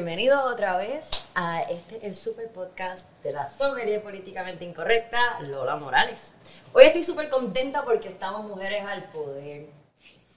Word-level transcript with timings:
Bienvenidos 0.00 0.40
otra 0.52 0.76
vez 0.76 1.10
a 1.34 1.62
este 1.62 2.06
el 2.06 2.14
super 2.14 2.46
podcast 2.52 3.08
de 3.24 3.32
la 3.32 3.48
sommelier 3.48 4.00
políticamente 4.00 4.64
incorrecta, 4.64 5.40
Lola 5.40 5.74
Morales. 5.74 6.32
Hoy 6.72 6.84
estoy 6.84 7.02
súper 7.02 7.28
contenta 7.28 7.82
porque 7.84 8.06
estamos 8.06 8.44
mujeres 8.44 8.84
al 8.84 9.10
poder. 9.10 9.66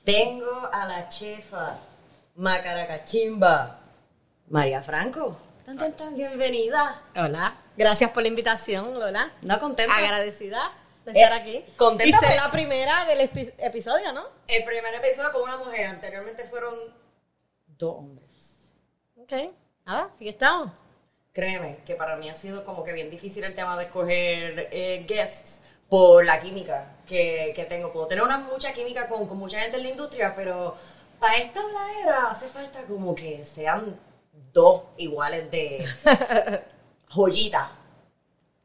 Tengo 0.03 0.69
a 0.71 0.87
la 0.87 1.07
chefa 1.07 1.77
Macaracachimba, 2.33 3.79
María 4.47 4.81
Franco. 4.81 5.37
Tan, 5.67 5.77
tan, 5.77 5.93
tan, 5.95 6.15
bienvenida. 6.15 7.03
Hola, 7.15 7.55
gracias 7.77 8.09
por 8.09 8.23
la 8.23 8.29
invitación, 8.29 8.99
Lola. 8.99 9.31
No 9.43 9.59
contenta. 9.59 9.95
Agradecida 9.95 10.71
de 11.05 11.11
estar 11.11 11.31
Eh, 11.31 11.35
aquí. 11.35 11.65
contenta 11.77 12.09
Y 12.09 12.11
ser 12.27 12.37
la 12.37 12.49
primera 12.49 13.05
del 13.05 13.19
epi- 13.29 13.53
episodio, 13.59 14.13
¿no? 14.13 14.25
El 14.47 14.63
primer 14.63 14.95
episodio 14.95 15.31
con 15.31 15.43
una 15.43 15.57
mujer, 15.57 15.85
anteriormente 15.85 16.43
fueron 16.45 16.73
dos 17.67 17.97
hombres. 17.99 18.32
Ok, 19.23 19.31
nada, 19.85 20.09
aquí 20.15 20.27
estamos. 20.27 20.69
Créeme 21.31 21.77
que 21.85 21.95
para 21.95 22.17
mí 22.17 22.29
ha 22.29 22.35
sido 22.35 22.65
como 22.65 22.83
que 22.83 22.91
bien 22.91 23.09
difícil 23.09 23.45
el 23.45 23.55
tema 23.55 23.77
de 23.77 23.85
escoger 23.85 24.67
eh, 24.69 25.05
guests 25.07 25.61
por 25.87 26.25
la 26.25 26.41
química 26.41 26.97
que, 27.07 27.53
que 27.55 27.63
tengo. 27.63 27.93
Puedo 27.93 28.07
tener 28.07 28.21
una 28.21 28.37
mucha 28.37 28.73
química 28.73 29.07
con, 29.07 29.25
con 29.25 29.37
mucha 29.37 29.61
gente 29.61 29.77
en 29.77 29.83
la 29.83 29.89
industria, 29.89 30.35
pero 30.35 30.75
para 31.21 31.37
esta 31.37 31.61
habladera 31.61 32.31
hace 32.31 32.49
falta 32.49 32.83
como 32.83 33.15
que 33.15 33.45
sean 33.45 33.97
dos 34.51 34.83
iguales 34.97 35.49
de 35.49 35.85
joyita. 37.09 37.71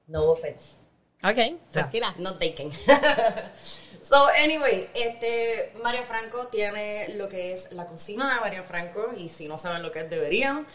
No 0.09 0.33
offense. 0.33 0.75
Ok, 1.22 1.61
tranquila. 1.70 2.12
Not 2.19 2.41
taken. 2.41 2.72
so, 4.09 4.29
anyway, 4.29 4.89
este, 4.95 5.73
María 5.83 6.03
Franco 6.03 6.47
tiene 6.48 7.09
lo 7.15 7.29
que 7.29 7.53
es 7.53 7.73
la 7.73 7.87
cocina 7.87 8.34
de 8.34 8.41
María 8.41 8.62
Franco, 8.62 9.12
y 9.17 9.29
si 9.29 9.48
no 9.48 9.59
saben 9.59 9.83
lo 9.83 9.93
que 9.93 10.01
es, 10.01 10.11
deberían. 10.11 10.67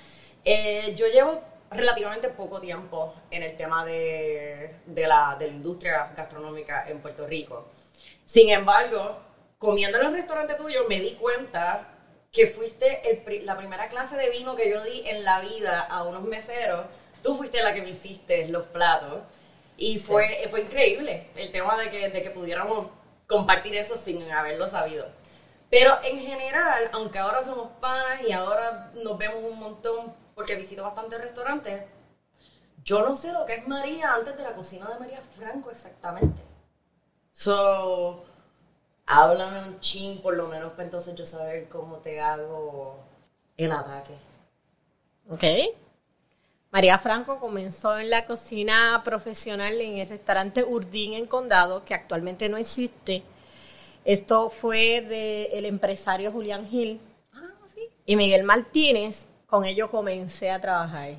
Eh, 0.46 0.94
yo 0.96 1.08
llevo 1.08 1.42
relativamente 1.72 2.30
poco 2.30 2.60
tiempo 2.60 3.14
en 3.32 3.44
el 3.44 3.58
tema 3.58 3.86
de, 3.86 4.76
de, 4.86 5.08
la, 5.08 5.36
de 5.40 5.48
la 5.48 5.54
industria 5.54 6.14
gastronómica 6.16 6.88
en 6.88 7.00
Puerto 7.00 7.26
Rico. 7.26 7.70
Sin 8.26 8.50
embargo, 8.50 9.20
comiendo 9.58 10.00
en 10.00 10.08
el 10.08 10.14
restaurante 10.14 10.56
tuyo, 10.56 10.86
me 10.88 11.00
di 11.00 11.16
cuenta 11.16 11.90
que 12.32 12.48
fuiste 12.48 13.10
el 13.10 13.46
la 13.46 13.58
primera 13.58 13.90
clase 13.90 14.18
de 14.18 14.30
vino 14.30 14.56
que 14.56 14.70
yo 14.70 14.84
di 14.84 15.04
en 15.08 15.24
la 15.24 15.40
vida 15.40 15.82
a 15.82 16.04
unos 16.04 16.24
meseros. 16.24 16.86
Tú 17.22 17.38
fuiste 17.38 17.62
la 17.62 17.74
que 17.74 17.82
me 17.82 17.92
hiciste 17.92 18.48
los 18.48 18.66
platos. 18.68 19.22
Y 19.78 20.00
fue, 20.00 20.48
fue 20.50 20.62
increíble 20.62 21.28
el 21.36 21.52
tema 21.52 21.78
de 21.78 21.90
que, 21.90 22.10
de 22.10 22.24
que 22.24 22.30
pudiéramos 22.30 22.88
compartir 23.28 23.76
eso 23.76 23.98
sin 23.98 24.32
haberlo 24.32 24.68
sabido. 24.68 25.08
Pero 25.70 25.98
en 26.04 26.20
general, 26.20 26.90
aunque 26.94 27.20
ahora 27.20 27.42
somos 27.42 27.70
panas 27.80 28.22
y 28.28 28.32
ahora 28.32 28.92
nos 29.04 29.18
vemos 29.18 29.44
un 29.44 29.60
montón 29.60 30.14
porque 30.36 30.56
visito 30.56 30.84
bastantes 30.84 31.20
restaurantes, 31.20 31.84
yo 32.84 33.04
no 33.08 33.16
sé 33.16 33.32
lo 33.32 33.46
que 33.46 33.54
es 33.56 33.68
María 33.68 34.14
antes 34.14 34.38
de 34.38 34.44
la 34.44 34.54
cocina 34.54 34.88
de 34.88 35.00
María 35.00 35.22
Franco 35.36 35.72
exactamente. 35.72 36.42
So, 37.32 38.24
háblame 39.08 39.70
un 39.70 39.80
chin 39.80 40.22
por 40.22 40.36
lo 40.36 40.48
menos 40.48 40.74
para 40.74 40.84
entonces 40.84 41.16
yo 41.16 41.26
saber 41.26 41.68
cómo 41.70 41.98
te 41.98 42.22
hago 42.22 43.00
el 43.58 43.72
ataque. 43.72 44.14
Ok. 45.30 45.44
María 46.74 46.98
Franco 46.98 47.40
comenzó 47.40 48.00
en 48.00 48.10
la 48.10 48.26
cocina 48.26 49.00
profesional 49.06 49.80
en 49.80 50.00
el 50.00 50.10
restaurante 50.10 50.64
Urdín 50.64 51.14
en 51.14 51.28
Condado, 51.28 51.86
que 51.86 51.94
actualmente 51.94 52.50
no 52.50 52.58
existe. 52.58 53.22
Esto 54.04 54.50
fue 54.50 55.02
del 55.02 55.66
empresario 55.66 56.32
Julián 56.32 56.68
Gil 56.68 57.00
Ah, 57.32 57.42
sí. 57.72 57.82
y 58.08 58.16
Miguel 58.16 58.44
Martínez. 58.44 59.28
Con 59.46 59.66
ello 59.66 59.92
comencé 59.92 60.50
a 60.50 60.60
trabajar. 60.60 61.12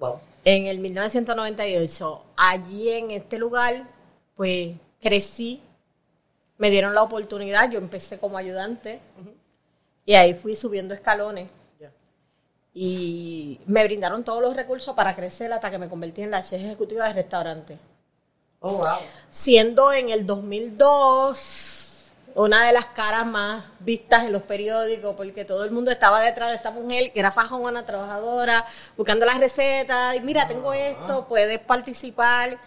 Wow. 0.00 0.18
En 0.44 0.66
el 0.66 0.80
1998, 0.80 2.24
allí 2.36 2.90
en 2.90 3.12
este 3.12 3.38
lugar, 3.38 3.84
pues 4.34 4.74
crecí, 5.00 5.62
me 6.58 6.70
dieron 6.70 6.96
la 6.96 7.04
oportunidad, 7.04 7.70
yo 7.70 7.78
empecé 7.78 8.18
como 8.18 8.38
ayudante 8.38 8.98
y 10.04 10.14
ahí 10.14 10.34
fui 10.34 10.56
subiendo 10.56 10.94
escalones. 10.94 11.48
Y 12.74 13.60
me 13.66 13.84
brindaron 13.84 14.24
todos 14.24 14.42
los 14.42 14.56
recursos 14.56 14.94
para 14.96 15.14
crecer 15.14 15.52
hasta 15.52 15.70
que 15.70 15.78
me 15.78 15.88
convertí 15.88 16.22
en 16.22 16.32
la 16.32 16.42
chef 16.42 16.60
ejecutiva 16.60 17.06
del 17.06 17.14
restaurante. 17.14 17.78
Oh, 18.58 18.78
wow. 18.78 18.96
Siendo 19.30 19.92
en 19.92 20.10
el 20.10 20.26
2002 20.26 21.84
una 22.34 22.66
de 22.66 22.72
las 22.72 22.86
caras 22.86 23.24
más 23.26 23.64
vistas 23.78 24.24
en 24.24 24.32
los 24.32 24.42
periódicos, 24.42 25.14
porque 25.14 25.44
todo 25.44 25.64
el 25.64 25.70
mundo 25.70 25.92
estaba 25.92 26.20
detrás 26.20 26.50
de 26.50 26.56
esta 26.56 26.72
mujer 26.72 27.12
que 27.12 27.20
era 27.20 27.30
fajona, 27.30 27.86
trabajadora, 27.86 28.64
buscando 28.96 29.24
las 29.24 29.38
recetas, 29.38 30.16
y 30.16 30.20
mira, 30.20 30.48
tengo 30.48 30.72
esto, 30.72 31.26
puedes 31.28 31.60
participar. 31.60 32.58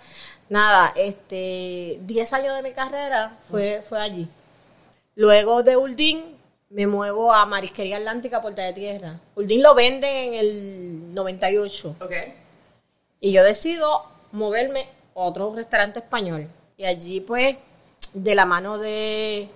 Nada, 0.48 0.94
este, 0.96 2.00
10 2.02 2.34
años 2.34 2.56
de 2.56 2.64
mi 2.64 2.72
carrera 2.72 3.38
fue, 3.50 3.84
fue 3.90 4.00
allí. 4.00 4.30
Luego 5.16 5.64
de 5.64 5.76
Uldín 5.76 6.37
me 6.70 6.88
muevo 6.88 7.32
a 7.32 7.46
Marisquería 7.46 7.98
Atlántica, 7.98 8.42
Puerta 8.42 8.64
de 8.64 8.74
Tierra. 8.74 9.20
Uldín 9.36 9.62
lo 9.62 9.74
vende 9.74 10.28
en 10.28 10.34
el 10.34 11.14
98. 11.14 11.96
Ok. 12.02 12.14
Y 13.20 13.32
yo 13.32 13.44
decido 13.44 14.06
moverme 14.32 14.82
a 15.16 15.20
otro 15.20 15.54
restaurante 15.56 16.00
español. 16.00 16.48
Y 16.76 16.86
allí, 16.86 17.22
pues, 17.22 17.58
de 18.14 18.36
la 18.36 18.46
mano 18.46 18.78
de 18.78 19.50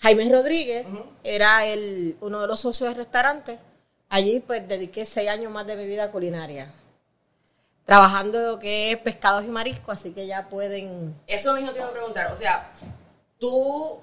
Jaime 0.00 0.30
Rodríguez, 0.30 0.86
era 1.22 1.66
el, 1.66 2.16
uno 2.20 2.40
de 2.40 2.46
los 2.46 2.60
socios 2.60 2.88
del 2.88 2.96
restaurante. 2.96 3.58
Allí, 4.08 4.40
pues, 4.40 4.66
dediqué 4.66 5.04
seis 5.04 5.28
años 5.28 5.52
más 5.52 5.66
de 5.66 5.76
mi 5.76 5.86
vida 5.86 6.10
culinaria. 6.10 6.72
Trabajando 7.84 8.52
lo 8.52 8.58
que 8.58 8.92
es 8.92 8.98
pescados 8.98 9.44
y 9.44 9.48
mariscos, 9.48 9.94
así 9.94 10.12
que 10.12 10.26
ya 10.26 10.48
pueden... 10.48 11.14
Eso 11.26 11.54
mismo 11.54 11.72
te 11.72 11.78
iba 11.78 11.88
a 11.88 11.92
preguntar. 11.92 12.32
O 12.32 12.36
sea, 12.36 12.70
tú 13.38 14.00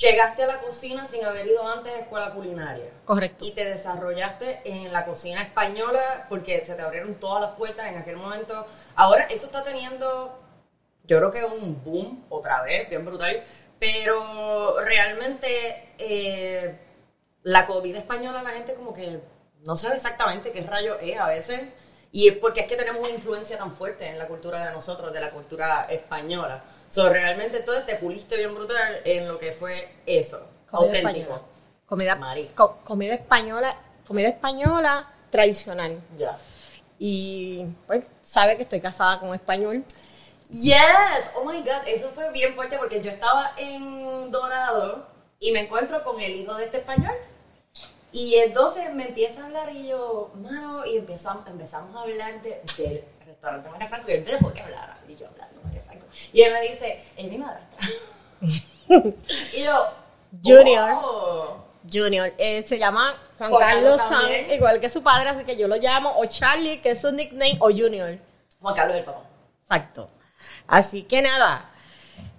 llegaste 0.00 0.42
a 0.44 0.46
la 0.46 0.60
cocina 0.60 1.06
sin 1.06 1.24
haber 1.24 1.46
ido 1.46 1.66
antes 1.68 1.92
a 1.92 1.98
escuela 1.98 2.32
culinaria. 2.32 2.90
Correcto. 3.04 3.44
Y 3.44 3.52
te 3.52 3.66
desarrollaste 3.66 4.62
en 4.64 4.92
la 4.92 5.04
cocina 5.04 5.42
española 5.42 6.26
porque 6.28 6.64
se 6.64 6.74
te 6.74 6.82
abrieron 6.82 7.14
todas 7.16 7.42
las 7.42 7.50
puertas 7.52 7.86
en 7.86 7.98
aquel 7.98 8.16
momento. 8.16 8.66
Ahora 8.96 9.24
eso 9.24 9.46
está 9.46 9.62
teniendo, 9.62 10.40
yo 11.04 11.18
creo 11.18 11.30
que 11.30 11.44
un 11.44 11.84
boom 11.84 12.24
otra 12.30 12.62
vez, 12.62 12.88
bien 12.88 13.04
brutal. 13.04 13.42
Pero 13.78 14.80
realmente 14.84 15.94
eh, 15.98 16.78
la 17.42 17.66
comida 17.66 17.98
española 17.98 18.42
la 18.42 18.50
gente 18.50 18.74
como 18.74 18.92
que 18.92 19.20
no 19.64 19.76
sabe 19.76 19.96
exactamente 19.96 20.52
qué 20.52 20.62
rayo 20.62 20.98
es 20.98 21.18
a 21.18 21.28
veces. 21.28 21.60
Y 22.12 22.28
es 22.28 22.36
porque 22.38 22.60
es 22.60 22.66
que 22.66 22.76
tenemos 22.76 23.02
una 23.02 23.10
influencia 23.10 23.56
tan 23.56 23.72
fuerte 23.76 24.08
en 24.08 24.18
la 24.18 24.26
cultura 24.26 24.66
de 24.66 24.72
nosotros, 24.72 25.12
de 25.12 25.20
la 25.20 25.30
cultura 25.30 25.86
española. 25.88 26.64
So, 26.90 27.08
realmente 27.08 27.58
entonces 27.58 27.86
te 27.86 27.96
puliste 27.96 28.36
bien 28.36 28.54
brutal 28.54 29.00
en 29.04 29.26
lo 29.28 29.38
que 29.38 29.52
fue 29.52 29.88
eso, 30.06 30.40
Comida 30.70 30.88
auténtico. 30.98 31.34
española. 31.34 31.42
Comida, 31.86 32.18
co- 32.54 32.76
comida 32.84 33.14
española, 33.14 33.76
comida 34.06 34.28
española 34.28 35.08
tradicional. 35.30 35.98
Ya. 36.18 36.36
Y 36.98 37.64
pues 37.86 38.04
sabe 38.20 38.56
que 38.56 38.64
estoy 38.64 38.80
casada 38.80 39.18
con 39.20 39.30
un 39.30 39.34
español. 39.34 39.84
Yes, 40.50 41.30
oh 41.36 41.44
my 41.44 41.60
god, 41.60 41.86
eso 41.86 42.10
fue 42.10 42.30
bien 42.32 42.54
fuerte 42.54 42.76
porque 42.76 43.00
yo 43.00 43.10
estaba 43.10 43.52
en 43.56 44.30
Dorado 44.32 45.06
y 45.38 45.52
me 45.52 45.60
encuentro 45.60 46.02
con 46.02 46.20
el 46.20 46.32
hijo 46.32 46.54
de 46.54 46.64
este 46.64 46.78
español. 46.78 47.14
Y 48.12 48.34
entonces 48.34 48.92
me 48.92 49.06
empieza 49.08 49.42
a 49.42 49.46
hablar 49.46 49.72
y 49.72 49.86
yo, 49.86 50.32
mano, 50.34 50.84
y 50.84 50.96
empezó 50.98 51.30
a- 51.30 51.44
empezamos 51.46 51.94
a 51.96 52.00
hablar 52.00 52.42
de, 52.42 52.60
del 52.76 53.04
restaurante 53.24 53.68
María 53.70 53.88
Franco 53.88 54.10
y 54.10 54.14
él 54.14 54.24
dejó 54.24 54.52
que 54.52 54.60
hablara 54.60 54.98
y 55.08 55.14
yo 55.14 55.28
Franco. 55.36 55.49
Y 56.32 56.42
él 56.42 56.52
me 56.52 56.60
dice, 56.62 57.02
es 57.16 57.26
mi 57.30 57.38
madrastra. 57.38 57.78
y 59.54 59.62
yo, 59.64 59.86
Junior. 60.44 60.98
"Oh". 61.02 61.56
Junior, 61.90 62.32
eh, 62.38 62.62
se 62.62 62.78
llama 62.78 63.14
Juan 63.38 63.52
Carlos 63.58 64.00
también. 64.08 64.50
igual 64.50 64.80
que 64.80 64.88
su 64.90 65.02
padre, 65.02 65.30
así 65.30 65.44
que 65.44 65.56
yo 65.56 65.66
lo 65.66 65.76
llamo 65.76 66.12
o 66.18 66.26
Charlie, 66.26 66.80
que 66.82 66.90
es 66.90 67.00
su 67.00 67.10
nickname, 67.10 67.56
o 67.60 67.70
Junior. 67.70 68.18
Juan 68.60 68.74
Carlos 68.74 68.96
el 68.96 69.04
papá. 69.04 69.22
Exacto. 69.62 70.10
Así 70.66 71.04
que 71.04 71.22
nada, 71.22 71.64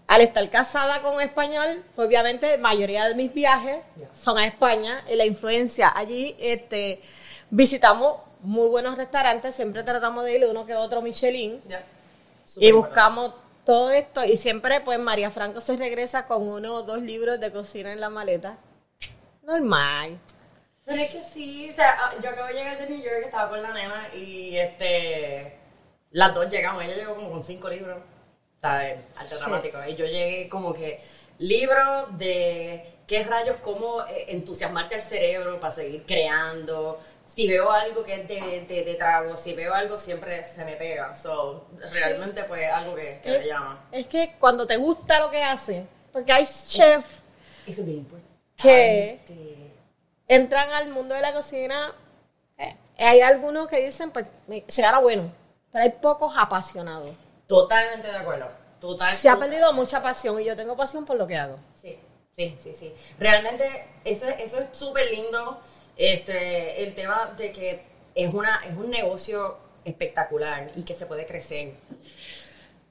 al 0.07 0.21
estar 0.21 0.47
casada 0.49 1.01
con 1.01 1.15
un 1.15 1.21
español, 1.21 1.83
pues, 1.95 2.07
obviamente 2.07 2.51
la 2.55 2.61
mayoría 2.61 3.07
de 3.07 3.15
mis 3.15 3.33
viajes 3.33 3.77
son 4.13 4.37
a 4.37 4.45
España 4.45 5.03
y 5.09 5.15
la 5.15 5.25
influencia 5.25 5.91
allí, 5.93 6.35
este, 6.39 7.01
visitamos 7.49 8.17
muy 8.41 8.67
buenos 8.69 8.95
restaurantes, 8.97 9.55
siempre 9.55 9.83
tratamos 9.83 10.23
de 10.25 10.35
ir 10.35 10.45
uno 10.45 10.65
que 10.65 10.75
otro 10.75 11.01
Michelin 11.01 11.61
Ya. 11.67 11.83
y 12.57 12.71
buscamos 12.71 13.33
todo 13.65 13.91
esto 13.91 14.23
y 14.25 14.37
siempre 14.37 14.81
pues 14.81 14.99
María 14.99 15.31
Franco 15.31 15.61
se 15.61 15.77
regresa 15.77 16.25
con 16.27 16.47
uno 16.47 16.75
o 16.75 16.83
dos 16.83 17.01
libros 17.01 17.39
de 17.39 17.51
cocina 17.51 17.91
en 17.93 17.99
la 18.01 18.09
maleta. 18.09 18.57
Normal. 19.43 20.19
Pero 20.85 21.01
es 21.01 21.11
que 21.11 21.21
sí, 21.21 21.69
o 21.69 21.73
sea, 21.73 21.95
ah, 21.99 22.13
yo 22.21 22.29
acabo 22.29 22.47
de 22.47 22.53
llegar 22.53 22.77
de 22.79 22.89
New 22.89 23.01
York, 23.01 23.21
estaba 23.25 23.49
con 23.49 23.61
la 23.61 23.71
nena 23.73 24.09
y 24.15 24.57
este. 24.57 25.57
Las 26.11 26.33
dos 26.33 26.49
llegamos, 26.49 26.83
ella 26.83 26.95
llegó 26.95 27.15
como 27.15 27.29
con 27.29 27.41
cinco 27.43 27.69
libros, 27.69 28.01
¿sabes? 28.61 28.99
Arte 29.15 29.27
Sí. 29.27 29.39
dramático. 29.39 29.77
Y 29.87 29.95
yo 29.95 30.05
llegué 30.05 30.49
como 30.49 30.73
que 30.73 31.01
libros 31.37 32.17
de 32.17 32.85
qué 33.07 33.23
rayos, 33.23 33.57
cómo 33.61 34.01
eh, 34.07 34.25
entusiasmarte 34.29 34.95
al 34.95 35.01
cerebro 35.01 35.59
para 35.59 35.71
seguir 35.71 36.03
creando, 36.05 36.99
si 37.33 37.47
veo 37.47 37.71
algo 37.71 38.03
que 38.03 38.15
es 38.21 38.27
de, 38.27 38.65
de, 38.67 38.83
de 38.83 38.95
trago, 38.95 39.37
si 39.37 39.53
veo 39.53 39.73
algo 39.73 39.97
siempre 39.97 40.45
se 40.47 40.65
me 40.65 40.75
pega. 40.75 41.15
So, 41.17 41.67
realmente 41.93 42.43
pues 42.45 42.69
algo 42.71 42.95
que, 42.95 43.19
que 43.23 43.39
me 43.39 43.45
llama. 43.47 43.85
Es 43.91 44.07
que 44.07 44.35
cuando 44.39 44.67
te 44.67 44.77
gusta 44.77 45.19
lo 45.19 45.31
que 45.31 45.43
hace, 45.43 45.85
porque 46.11 46.31
hay 46.33 46.45
chefs 46.45 47.05
que 48.57 49.19
entran 50.27 50.69
al 50.71 50.89
mundo 50.89 51.15
de 51.15 51.21
la 51.21 51.33
cocina, 51.33 51.93
eh, 52.57 52.75
hay 52.97 53.21
algunos 53.21 53.67
que 53.67 53.83
dicen, 53.83 54.11
pues, 54.11 54.27
se 54.67 54.81
gana 54.81 54.99
bueno, 54.99 55.31
pero 55.71 55.83
hay 55.83 55.91
pocos 55.91 56.33
apasionados. 56.37 57.11
Totalmente 57.47 58.07
de 58.07 58.17
acuerdo. 58.17 58.47
Total, 58.79 59.15
Se 59.15 59.29
ha 59.29 59.37
perdido 59.37 59.71
mucha 59.73 60.01
pasión 60.01 60.41
y 60.41 60.45
yo 60.45 60.55
tengo 60.55 60.75
pasión 60.75 61.05
por 61.05 61.15
lo 61.15 61.27
que 61.27 61.35
hago. 61.37 61.57
Sí, 61.75 61.99
sí, 62.35 62.55
sí, 62.59 62.73
sí. 62.73 62.93
Realmente 63.19 63.87
eso, 64.03 64.27
es- 64.27 64.39
eso 64.39 64.59
es 64.59 64.65
súper 64.77 65.09
lindo. 65.11 65.59
Este, 65.95 66.83
el 66.83 66.95
tema 66.95 67.33
de 67.37 67.51
que 67.51 67.81
es, 68.15 68.33
una, 68.33 68.63
es 68.67 68.75
un 68.75 68.89
negocio 68.89 69.57
espectacular 69.85 70.71
y 70.75 70.83
que 70.83 70.93
se 70.93 71.05
puede 71.05 71.25
crecer. 71.25 71.73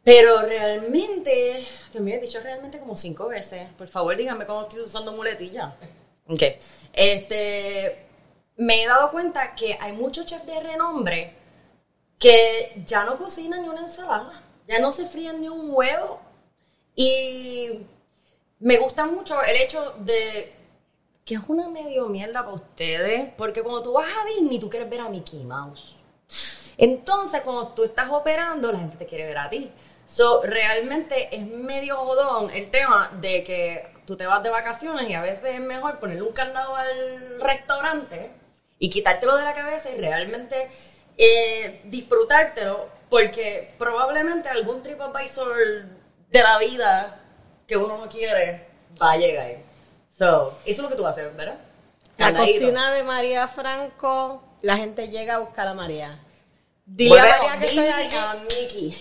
Pero 0.02 0.42
realmente, 0.42 1.66
te 1.92 2.00
me 2.00 2.14
he 2.14 2.18
dicho 2.18 2.40
realmente 2.40 2.78
como 2.78 2.96
cinco 2.96 3.28
veces. 3.28 3.68
Por 3.76 3.88
favor, 3.88 4.16
díganme 4.16 4.46
cómo 4.46 4.62
estoy 4.62 4.80
usando 4.80 5.12
muletilla. 5.12 5.74
Ok. 6.26 6.42
Este, 6.92 8.06
me 8.56 8.82
he 8.82 8.86
dado 8.86 9.10
cuenta 9.10 9.54
que 9.54 9.76
hay 9.80 9.92
muchos 9.92 10.26
chefs 10.26 10.46
de 10.46 10.60
renombre 10.60 11.34
que 12.18 12.82
ya 12.86 13.04
no 13.04 13.16
cocinan 13.18 13.62
ni 13.62 13.68
una 13.68 13.80
ensalada, 13.80 14.42
ya 14.68 14.78
no 14.78 14.92
se 14.92 15.06
fríen 15.06 15.40
ni 15.40 15.48
un 15.48 15.70
huevo. 15.72 16.20
Y 16.94 17.86
me 18.58 18.76
gusta 18.78 19.06
mucho 19.06 19.42
el 19.42 19.56
hecho 19.56 19.94
de 20.00 20.52
que 21.24 21.34
es 21.34 21.40
una 21.48 21.68
medio 21.68 22.06
mierda 22.06 22.42
para 22.44 22.54
ustedes, 22.54 23.32
porque 23.36 23.62
cuando 23.62 23.82
tú 23.82 23.92
vas 23.92 24.08
a 24.08 24.24
Disney, 24.26 24.58
tú 24.58 24.68
quieres 24.68 24.88
ver 24.90 25.00
a 25.00 25.08
Mickey 25.08 25.44
Mouse. 25.44 25.96
Entonces, 26.76 27.42
cuando 27.42 27.68
tú 27.68 27.84
estás 27.84 28.08
operando, 28.10 28.72
la 28.72 28.78
gente 28.78 28.96
te 28.96 29.06
quiere 29.06 29.26
ver 29.26 29.38
a 29.38 29.50
ti. 29.50 29.70
So, 30.06 30.42
realmente 30.42 31.34
es 31.34 31.46
medio 31.46 31.96
jodón 31.96 32.50
el 32.50 32.70
tema 32.70 33.10
de 33.20 33.44
que 33.44 33.86
tú 34.06 34.16
te 34.16 34.26
vas 34.26 34.42
de 34.42 34.50
vacaciones 34.50 35.08
y 35.08 35.14
a 35.14 35.22
veces 35.22 35.54
es 35.54 35.60
mejor 35.60 35.98
ponerle 35.98 36.22
un 36.22 36.32
candado 36.32 36.74
al 36.74 37.40
restaurante 37.40 38.30
y 38.78 38.90
quitártelo 38.90 39.36
de 39.36 39.44
la 39.44 39.54
cabeza 39.54 39.90
y 39.90 39.98
realmente 39.98 40.68
eh, 41.16 41.82
disfrutártelo, 41.84 42.88
porque 43.08 43.72
probablemente 43.78 44.48
algún 44.48 44.82
TripAdvisor 44.82 45.84
de 46.30 46.42
la 46.42 46.58
vida 46.58 47.20
que 47.66 47.76
uno 47.76 47.98
no 47.98 48.08
quiere 48.08 48.66
va 49.00 49.12
a 49.12 49.16
llegar. 49.16 49.69
So, 50.16 50.50
eso 50.50 50.58
es 50.66 50.78
lo 50.78 50.88
que 50.88 50.96
tú 50.96 51.02
vas 51.02 51.16
a 51.16 51.20
hacer, 51.20 51.32
¿verdad? 51.34 51.56
La 52.18 52.26
Candadito. 52.26 52.52
cocina 52.60 52.90
de 52.92 53.02
María 53.04 53.48
Franco, 53.48 54.42
la 54.60 54.76
gente 54.76 55.08
llega 55.08 55.36
a 55.36 55.38
buscar 55.38 55.66
a 55.68 55.74
María. 55.74 56.18
Dile 56.84 57.18
a 57.18 57.42
María 57.42 57.60
que 57.60 57.66
estoy 57.66 58.62
Mickey. 58.62 58.98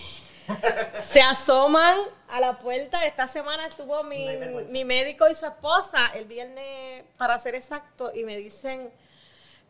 Se 1.00 1.20
asoman 1.20 1.96
a 2.28 2.40
la 2.40 2.58
puerta. 2.58 3.04
Esta 3.04 3.26
semana 3.26 3.66
estuvo 3.66 4.02
mi, 4.04 4.24
No 4.36 4.60
mi 4.70 4.84
médico 4.84 5.28
y 5.28 5.34
su 5.34 5.46
esposa 5.46 6.10
el 6.14 6.24
viernes, 6.24 7.04
para 7.18 7.38
ser 7.38 7.54
exacto, 7.54 8.12
y 8.14 8.24
me 8.24 8.36
dicen, 8.36 8.92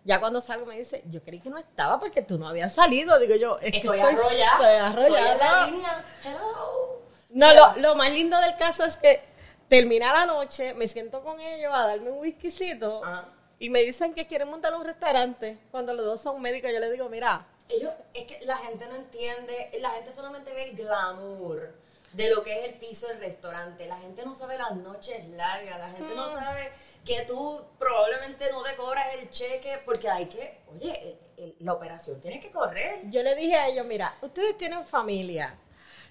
ya 0.05 0.21
cuando 0.21 0.41
salgo 0.41 0.67
me 0.67 0.79
dice, 0.79 1.03
yo 1.11 1.23
creí 1.23 1.41
que 1.41 1.51
no 1.51 1.59
estaba 1.59 1.99
porque 2.01 2.23
tú 2.23 2.39
no 2.39 2.49
habías 2.49 2.73
salido. 2.75 3.19
Digo 3.19 3.35
yo, 3.37 3.59
es 3.61 3.73
que 3.73 3.79
Estoy 3.79 3.99
estoy, 4.01 4.15
arrollada. 4.15 4.89
estoy 4.89 5.05
Estoy 5.05 5.17
en 5.33 5.39
la 5.39 5.47
arrollada. 5.47 5.67
línea. 5.67 6.05
Hello. 6.25 7.01
No, 7.31 7.51
Sí, 7.51 7.57
lo, 7.57 7.77
lo 7.77 7.95
más 7.95 8.11
lindo 8.11 8.39
del 8.41 8.57
caso 8.57 8.85
es 8.85 8.97
que 8.97 9.23
termina 9.71 10.13
la 10.13 10.27
noche, 10.27 10.75
me 10.75 10.87
siento 10.89 11.23
con 11.23 11.41
ellos 11.41 11.73
a 11.73 11.87
darme 11.87 12.11
un 12.11 12.19
whiskycito 12.19 13.03
Ajá. 13.05 13.29
y 13.59 13.71
me 13.71 13.83
dicen 13.83 14.13
que 14.13 14.27
quieren 14.27 14.49
montar 14.49 14.75
un 14.75 14.85
restaurante. 14.85 15.59
Cuando 15.71 15.95
los 15.95 16.05
dos 16.05 16.21
son 16.21 16.43
médicos, 16.43 16.71
yo 16.73 16.81
les 16.81 16.91
digo, 16.93 17.09
mira, 17.09 17.47
Ellos, 17.69 17.93
es 18.13 18.25
que 18.25 18.45
la 18.45 18.57
gente 18.59 18.85
no 18.89 18.97
entiende, 18.97 19.71
la 19.81 19.91
gente 19.91 20.13
solamente 20.13 20.53
ve 20.53 20.71
el 20.71 20.77
glamour 20.77 21.73
de 22.13 22.29
lo 22.31 22.43
que 22.43 22.59
es 22.59 22.69
el 22.69 22.75
piso 22.81 23.07
del 23.07 23.21
restaurante. 23.21 23.87
La 23.87 23.97
gente 23.99 24.25
no 24.25 24.35
sabe 24.35 24.59
las 24.59 24.75
noches 24.75 25.25
largas, 25.29 25.79
la 25.79 25.89
gente 25.91 26.15
no 26.17 26.29
sabe 26.29 26.73
que 27.05 27.23
tú 27.23 27.63
probablemente 27.79 28.51
no 28.51 28.65
te 28.65 28.75
cobras 28.75 29.15
el 29.15 29.31
cheque 29.31 29.79
porque 29.85 30.11
hay 30.11 30.27
que, 30.27 30.59
oye, 30.75 30.93
el- 31.37 31.45
el- 31.45 31.57
la 31.61 31.73
operación 31.75 32.21
tiene 32.21 32.41
que 32.41 32.51
correr. 32.51 33.03
yo 33.09 33.23
le 33.23 33.37
dije 33.37 33.55
a 33.55 33.69
ellos, 33.69 33.87
mira, 33.87 34.19
ustedes 34.21 34.59
tienen 34.59 34.85
familia, 34.85 35.57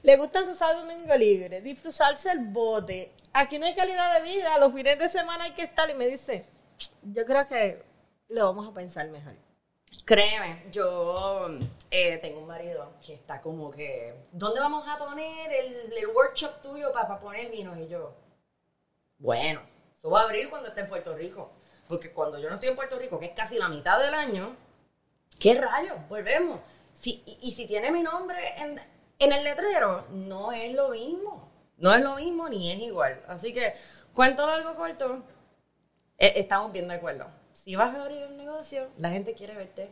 les 0.03 0.17
gusta 0.17 0.41
y 0.41 0.75
domingo 0.75 1.15
libre, 1.15 1.61
disfrutarse 1.61 2.31
el 2.31 2.39
bote, 2.39 3.11
aquí 3.33 3.59
no 3.59 3.65
hay 3.65 3.75
calidad 3.75 4.13
de 4.15 4.29
vida, 4.29 4.57
los 4.59 4.73
fines 4.73 4.97
de 4.97 5.09
semana 5.09 5.45
hay 5.45 5.51
que 5.51 5.63
estar 5.63 5.89
y 5.89 5.93
me 5.93 6.07
dice, 6.07 6.45
yo 7.03 7.25
creo 7.25 7.47
que 7.47 7.83
lo 8.29 8.45
vamos 8.45 8.67
a 8.67 8.73
pensar 8.73 9.07
mejor. 9.09 9.33
Créeme, 10.05 10.65
yo 10.71 11.47
eh, 11.91 12.17
tengo 12.17 12.39
un 12.39 12.47
marido 12.47 12.93
que 13.05 13.13
está 13.13 13.41
como 13.41 13.69
que, 13.69 14.15
¿dónde 14.31 14.59
vamos 14.59 14.87
a 14.87 14.97
poner 14.97 15.51
el, 15.51 15.93
el 15.93 16.07
workshop 16.07 16.61
tuyo 16.61 16.91
para 16.91 17.19
poner 17.19 17.51
vino? 17.51 17.77
Y 17.77 17.87
yo, 17.87 18.13
bueno, 19.17 19.61
eso 19.97 20.09
va 20.09 20.21
a 20.21 20.23
abrir 20.23 20.49
cuando 20.49 20.69
esté 20.69 20.81
en 20.81 20.89
Puerto 20.89 21.15
Rico. 21.15 21.51
Porque 21.87 22.11
cuando 22.11 22.39
yo 22.39 22.49
no 22.49 22.55
estoy 22.55 22.69
en 22.69 22.75
Puerto 22.75 22.97
Rico, 22.97 23.19
que 23.19 23.25
es 23.27 23.31
casi 23.31 23.57
la 23.57 23.67
mitad 23.67 23.99
del 23.99 24.13
año, 24.13 24.55
¿qué 25.39 25.55
rayos? 25.55 25.97
Volvemos. 26.07 26.59
Si, 26.93 27.23
y 27.41 27.51
si 27.51 27.65
tiene 27.65 27.91
mi 27.91 28.03
nombre 28.03 28.37
en, 28.57 28.79
en 29.19 29.33
el 29.33 29.43
letrero, 29.43 30.05
no 30.11 30.51
es 30.51 30.73
lo 30.73 30.89
mismo. 30.89 31.49
No 31.77 31.93
es 31.93 32.01
lo 32.01 32.15
mismo 32.15 32.49
ni 32.49 32.71
es 32.71 32.79
igual. 32.79 33.21
Así 33.27 33.53
que, 33.53 33.73
cuento 34.13 34.45
largo 34.45 34.75
corto, 34.75 35.23
eh, 36.17 36.33
estamos 36.35 36.71
bien 36.71 36.87
de 36.87 36.95
acuerdo. 36.95 37.25
Si 37.53 37.75
vas 37.75 37.95
a 37.95 38.01
abrir 38.01 38.21
el 38.21 38.37
negocio, 38.37 38.89
la 38.97 39.09
gente 39.09 39.33
quiere 39.33 39.55
verte. 39.55 39.89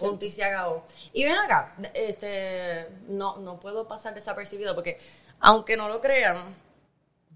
Punto 0.00 0.24
y 0.24 0.32
se 0.32 0.44
acabó. 0.44 0.84
Y 1.12 1.24
ven 1.24 1.36
acá, 1.36 1.74
este, 1.94 2.88
no, 3.06 3.36
no 3.36 3.60
puedo 3.60 3.86
pasar 3.86 4.14
desapercibido 4.14 4.74
porque, 4.74 4.98
aunque 5.38 5.76
no 5.76 5.88
lo 5.88 6.00
crean, 6.00 6.56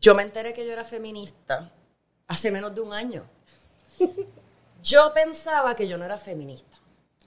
yo 0.01 0.15
me 0.15 0.23
enteré 0.23 0.53
que 0.53 0.67
yo 0.67 0.73
era 0.73 0.85
feminista 0.85 1.71
hace 2.27 2.51
menos 2.51 2.75
de 2.75 2.81
un 2.81 2.93
año. 2.93 3.25
Yo 4.83 5.13
pensaba 5.13 5.77
que 5.77 5.87
yo 5.87 5.99
no 5.99 6.07
era 6.07 6.19
feminista. 6.19 6.79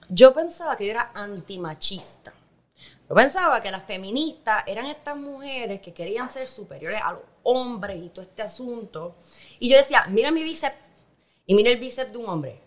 Yo 0.08 0.34
pensaba 0.34 0.74
que 0.74 0.86
yo 0.86 0.90
era 0.90 1.12
antimachista. 1.14 2.32
Yo 3.08 3.14
pensaba 3.14 3.60
que 3.60 3.70
las 3.70 3.84
feministas 3.84 4.64
eran 4.66 4.86
estas 4.86 5.16
mujeres 5.16 5.80
que 5.80 5.92
querían 5.92 6.30
ser 6.30 6.48
superiores 6.48 7.00
a 7.02 7.12
los 7.12 7.22
hombres 7.42 8.02
y 8.02 8.08
todo 8.08 8.22
este 8.22 8.42
asunto. 8.42 9.16
Y 9.58 9.68
yo 9.68 9.76
decía, 9.76 10.04
mira 10.08 10.30
mi 10.30 10.42
bíceps 10.42 10.76
y 11.46 11.54
mira 11.54 11.70
el 11.70 11.78
bíceps 11.78 12.12
de 12.12 12.18
un 12.18 12.28
hombre. 12.28 12.60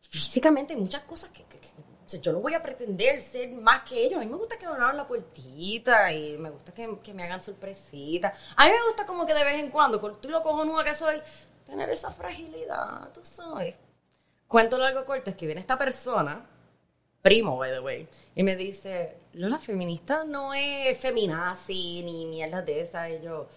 Físicamente 0.00 0.72
hay 0.72 0.80
muchas 0.80 1.02
cosas 1.02 1.30
que, 1.30 1.46
yo 2.22 2.32
no 2.32 2.40
voy 2.40 2.54
a 2.54 2.62
pretender 2.62 3.20
ser 3.20 3.50
más 3.50 3.82
que 3.82 4.02
ellos. 4.02 4.16
A 4.16 4.24
mí 4.24 4.30
me 4.30 4.38
gusta 4.38 4.56
que 4.56 4.66
me 4.66 4.72
abran 4.72 4.96
la 4.96 5.06
puertita 5.06 6.10
y 6.10 6.38
me 6.38 6.48
gusta 6.48 6.72
que, 6.72 6.98
que 7.02 7.12
me 7.12 7.24
hagan 7.24 7.42
sorpresitas. 7.42 8.32
A 8.56 8.64
mí 8.64 8.72
me 8.72 8.82
gusta 8.86 9.04
como 9.04 9.26
que 9.26 9.34
de 9.34 9.44
vez 9.44 9.56
en 9.56 9.70
cuando, 9.70 10.00
con 10.00 10.18
tú 10.18 10.30
lo 10.30 10.42
cojonuda 10.42 10.84
que 10.84 10.94
soy, 10.94 11.20
tener 11.66 11.90
esa 11.90 12.10
fragilidad, 12.10 13.12
tú 13.12 13.20
sabes. 13.22 13.76
Cuento 14.46 14.78
largo 14.78 15.04
corto, 15.04 15.28
es 15.28 15.36
que 15.36 15.44
viene 15.44 15.60
esta 15.60 15.76
persona, 15.76 16.48
primo, 17.28 17.58
by 17.58 17.70
the 17.70 17.80
way, 17.80 18.08
y 18.34 18.42
me 18.42 18.56
dice, 18.56 19.16
Lola, 19.34 19.58
feminista 19.58 20.24
no 20.24 20.54
es 20.54 20.96
feminazi 20.98 22.02
ni 22.02 22.24
mierda 22.24 22.62
de 22.62 22.80
esa. 22.80 23.10
Y 23.10 23.20
yo, 23.22 23.48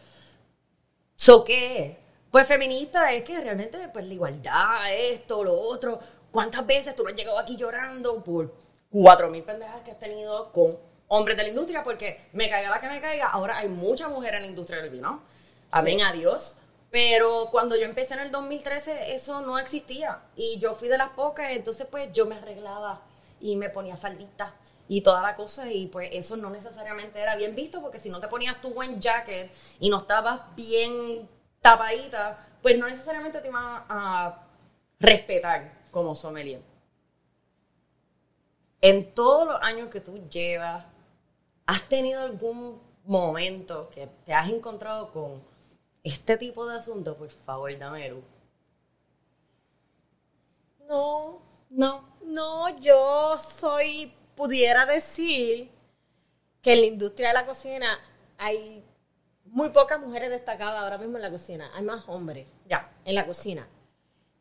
¿so 1.15 1.43
qué 1.45 1.85
es? 1.85 1.97
Pues 2.29 2.47
feminista 2.47 3.11
es 3.13 3.23
que 3.23 3.39
realmente, 3.39 3.89
pues 3.93 4.05
la 4.05 4.13
igualdad, 4.13 4.93
esto, 4.93 5.43
lo 5.43 5.57
otro. 5.57 5.99
¿Cuántas 6.31 6.65
veces 6.65 6.95
tú 6.95 7.03
no 7.03 7.09
has 7.09 7.15
llegado 7.15 7.39
aquí 7.39 7.55
llorando 7.55 8.21
por 8.23 8.53
cuatro 8.89 9.29
mil 9.29 9.43
pendejas 9.43 9.81
que 9.81 9.91
has 9.91 9.99
tenido 9.99 10.51
con 10.51 10.77
hombres 11.07 11.37
de 11.37 11.43
la 11.43 11.49
industria? 11.49 11.83
Porque 11.83 12.27
me 12.33 12.49
caiga 12.49 12.69
la 12.69 12.81
que 12.81 12.87
me 12.87 12.99
caiga, 12.99 13.29
ahora 13.29 13.57
hay 13.57 13.69
mucha 13.69 14.09
mujer 14.09 14.35
en 14.35 14.43
la 14.43 14.47
industria 14.47 14.81
del 14.81 14.89
vino. 14.89 15.21
Amén 15.71 16.01
a 16.01 16.11
Dios. 16.11 16.55
Pero 16.89 17.47
cuando 17.51 17.77
yo 17.77 17.83
empecé 17.83 18.15
en 18.15 18.19
el 18.21 18.31
2013, 18.31 19.15
eso 19.15 19.39
no 19.41 19.57
existía. 19.57 20.19
Y 20.35 20.59
yo 20.59 20.75
fui 20.75 20.89
de 20.89 20.97
las 20.97 21.11
pocas, 21.11 21.51
entonces 21.51 21.87
pues 21.89 22.11
yo 22.11 22.25
me 22.25 22.35
arreglaba 22.35 23.01
y 23.41 23.55
me 23.55 23.69
ponía 23.69 23.97
falditas 23.97 24.53
y 24.87 25.01
toda 25.01 25.21
la 25.21 25.35
cosa. 25.35 25.71
Y 25.71 25.87
pues 25.87 26.09
eso 26.13 26.37
no 26.37 26.49
necesariamente 26.49 27.19
era 27.19 27.35
bien 27.35 27.55
visto, 27.55 27.81
porque 27.81 27.99
si 27.99 28.09
no 28.09 28.19
te 28.19 28.27
ponías 28.27 28.59
tu 28.61 28.73
buen 28.73 28.99
jacket 28.99 29.51
y 29.79 29.89
no 29.89 29.99
estabas 29.99 30.55
bien 30.55 31.27
tapadita, 31.61 32.47
pues 32.61 32.77
no 32.77 32.87
necesariamente 32.87 33.39
te 33.39 33.47
iban 33.47 33.83
a 33.89 34.43
respetar 34.99 35.87
como 35.91 36.15
sommelier. 36.15 36.61
En 38.81 39.13
todos 39.13 39.47
los 39.47 39.61
años 39.61 39.89
que 39.89 40.01
tú 40.01 40.27
llevas, 40.27 40.85
¿has 41.67 41.87
tenido 41.87 42.21
algún 42.21 42.81
momento 43.05 43.89
que 43.91 44.07
te 44.25 44.33
has 44.33 44.49
encontrado 44.49 45.11
con 45.11 45.41
este 46.03 46.37
tipo 46.37 46.65
de 46.67 46.77
asunto? 46.77 47.15
Por 47.15 47.29
favor, 47.29 47.77
dame 47.77 48.09
luz. 48.09 48.23
No, 50.87 51.41
No. 51.71 52.03
no, 52.23 52.69
yo 52.79 53.35
soy, 53.37 54.13
pudiera 54.35 54.85
decir 54.85 55.69
que 56.61 56.73
en 56.73 56.81
la 56.81 56.85
industria 56.87 57.29
de 57.29 57.33
la 57.33 57.45
cocina 57.45 57.99
hay 58.37 58.83
muy 59.45 59.69
pocas 59.69 59.99
mujeres 59.99 60.29
destacadas 60.29 60.81
ahora 60.83 60.97
mismo 60.97 61.15
en 61.17 61.23
la 61.23 61.31
cocina, 61.31 61.71
hay 61.73 61.83
más 61.83 62.03
hombres 62.07 62.45
Ya. 62.69 62.89
en 63.05 63.15
la 63.15 63.25
cocina. 63.25 63.67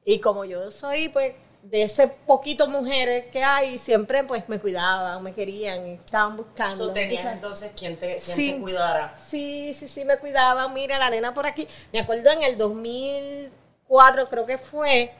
Y 0.05 0.21
como 0.21 0.45
yo 0.45 0.71
soy, 0.71 1.09
pues, 1.09 1.35
de 1.63 1.83
ese 1.83 2.09
poquito 2.09 2.67
mujeres 2.69 3.27
que 3.31 3.43
hay, 3.45 3.77
siempre 3.79 4.25
pues 4.25 4.49
me 4.49 4.59
cuidaban, 4.59 5.23
me 5.23 5.35
querían, 5.35 5.85
estaban 5.87 6.37
buscando. 6.37 6.87
So, 6.87 6.93
tenías 6.93 7.25
entonces 7.33 7.73
quien 7.79 7.97
te, 7.97 8.07
quien 8.09 8.19
Sí. 8.21 8.53
te 8.53 8.61
cuidara. 8.61 9.15
Sí, 9.17 9.75
sí, 9.75 9.87
sí, 9.89 10.05
me 10.07 10.17
cuidaban. 10.19 10.73
Mira, 10.73 10.99
la 10.99 11.11
nena 11.11 11.35
por 11.35 11.45
aquí. 11.47 11.69
Me 11.93 12.01
acuerdo 12.01 12.31
en 12.31 12.43
el 12.43 12.57
2004, 12.57 14.29
creo 14.31 14.47
que 14.47 14.57
fue, 14.59 15.13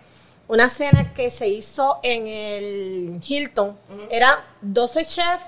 una 0.51 0.69
cena 0.69 1.15
que 1.15 1.31
se 1.31 1.47
hizo 1.47 2.01
en 2.03 2.27
el 2.27 3.21
Hilton. 3.25 3.79
Eran 4.11 4.35
12 4.61 5.05
chefs, 5.05 5.45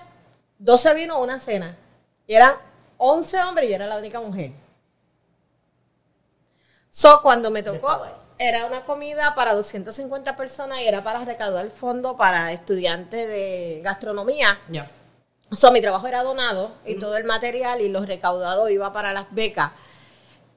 12 0.60 0.94
vino 0.94 1.20
una 1.20 1.40
cena. 1.40 1.76
Y 2.24 2.34
eran 2.34 2.54
11 2.98 3.42
hombres 3.42 3.66
y 3.66 3.70
yo 3.70 3.74
era 3.74 3.88
la 3.88 3.98
única 3.98 4.20
mujer. 4.20 4.52
So, 6.88 7.20
cuando 7.20 7.50
me 7.50 7.64
tocó, 7.64 8.00
era 8.38 8.64
una 8.66 8.84
comida 8.84 9.34
para 9.34 9.54
250 9.54 10.36
personas 10.36 10.78
y 10.80 10.86
era 10.86 11.02
para 11.02 11.24
recaudar 11.24 11.68
fondos 11.70 12.14
para 12.16 12.52
estudiantes 12.52 13.28
de 13.28 13.80
gastronomía. 13.82 14.60
Ya. 14.68 14.88
O 15.50 15.56
sea, 15.56 15.72
mi 15.72 15.80
trabajo 15.80 16.06
era 16.06 16.22
donado 16.22 16.70
y 16.86 16.96
todo 16.96 17.16
el 17.16 17.24
material 17.24 17.80
y 17.80 17.88
los 17.88 18.06
recaudados 18.06 18.70
iba 18.70 18.92
para 18.92 19.12
las 19.12 19.26
becas. 19.34 19.72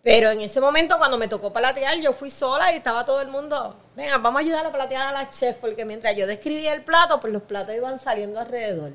Pero 0.05 0.29
en 0.29 0.39
ese 0.39 0.61
momento, 0.61 0.99
cuando 0.99 1.17
me 1.17 1.27
tocó 1.27 1.51
platear, 1.51 1.99
yo 1.99 2.13
fui 2.13 2.29
sola 2.29 2.71
y 2.71 2.75
estaba 2.75 3.03
todo 3.05 3.21
el 3.21 3.27
mundo, 3.27 3.75
venga, 3.95 4.19
vamos 4.19 4.39
a 4.39 4.45
ayudar 4.45 4.63
a 4.63 4.71
platear 4.71 5.07
a 5.07 5.11
las 5.11 5.35
chefs, 5.35 5.57
porque 5.57 5.83
mientras 5.83 6.15
yo 6.15 6.27
describía 6.27 6.73
el 6.73 6.83
plato, 6.83 7.19
pues 7.19 7.33
los 7.33 7.41
platos 7.41 7.73
iban 7.73 7.97
saliendo 7.97 8.39
alrededor. 8.39 8.91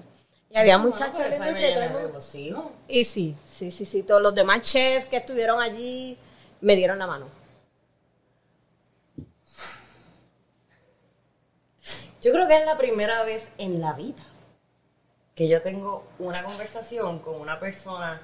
Y 0.50 0.56
había 0.56 0.78
muchachos 0.78 1.16
pero 1.16 1.30
eso 1.30 1.42
me 1.42 1.88
todo 1.88 1.98
regocijo. 1.98 2.72
Y 2.86 3.04
sí, 3.04 3.34
sí, 3.44 3.72
sí, 3.72 3.86
sí, 3.86 4.04
todos 4.04 4.22
los 4.22 4.32
demás 4.36 4.60
chefs 4.60 5.06
que 5.06 5.16
estuvieron 5.16 5.60
allí 5.60 6.16
me 6.60 6.76
dieron 6.76 7.00
la 7.00 7.08
mano. 7.08 7.26
Yo 12.22 12.30
creo 12.30 12.46
que 12.46 12.56
es 12.56 12.64
la 12.64 12.78
primera 12.78 13.24
vez 13.24 13.50
en 13.58 13.80
la 13.80 13.94
vida 13.94 14.22
que 15.34 15.48
yo 15.48 15.60
tengo 15.60 16.06
una 16.20 16.44
conversación 16.44 17.18
con 17.18 17.40
una 17.40 17.58
persona 17.58 18.20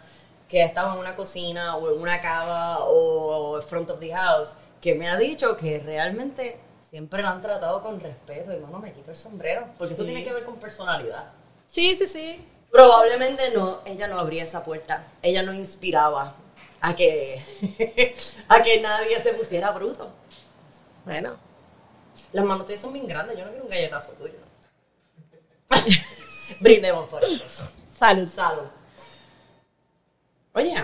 que 0.48 0.62
ha 0.62 0.66
estado 0.66 0.92
en 0.94 1.00
una 1.00 1.16
cocina 1.16 1.76
o 1.76 1.92
en 1.92 2.00
una 2.00 2.20
cava 2.20 2.78
o 2.84 3.60
front 3.62 3.90
of 3.90 3.98
the 4.00 4.12
house 4.14 4.50
que 4.80 4.94
me 4.94 5.08
ha 5.08 5.16
dicho 5.16 5.56
que 5.56 5.80
realmente 5.80 6.58
siempre 6.88 7.22
la 7.22 7.30
han 7.32 7.42
tratado 7.42 7.82
con 7.82 7.98
respeto 8.00 8.52
y 8.52 8.58
no 8.60 8.78
me 8.78 8.92
quito 8.92 9.10
el 9.10 9.16
sombrero 9.16 9.66
porque 9.78 9.94
eso 9.94 10.02
Sí. 10.04 10.08
tiene 10.10 10.24
que 10.24 10.32
ver 10.32 10.44
con 10.44 10.56
personalidad. 10.56 11.32
Sí, 11.66 11.94
sí, 11.96 12.06
sí. 12.06 12.46
Probablemente 12.70 13.50
no, 13.54 13.80
ella 13.84 14.06
no 14.06 14.18
abría 14.20 14.44
esa 14.44 14.62
puerta, 14.62 15.04
ella 15.22 15.42
no 15.42 15.52
inspiraba 15.52 16.34
a 16.80 16.94
que, 16.94 17.42
a 18.48 18.62
que 18.62 18.80
nadie 18.80 19.20
se 19.22 19.32
pusiera 19.32 19.70
bruto. 19.72 20.12
Bueno, 21.04 21.36
Las 22.32 22.44
manos 22.44 22.66
tuyas 22.66 22.80
son 22.82 22.92
bien 22.92 23.06
grandes, 23.06 23.36
yo 23.38 23.44
no 23.44 23.50
quiero 23.50 23.64
un 23.64 23.70
galletazo 23.70 24.12
tuyo. 24.12 24.34
Brindemos 26.60 27.08
por 27.08 27.24
eso. 27.24 27.70
salud. 27.90 28.28
Salud. 28.28 28.64
Oye, 30.56 30.74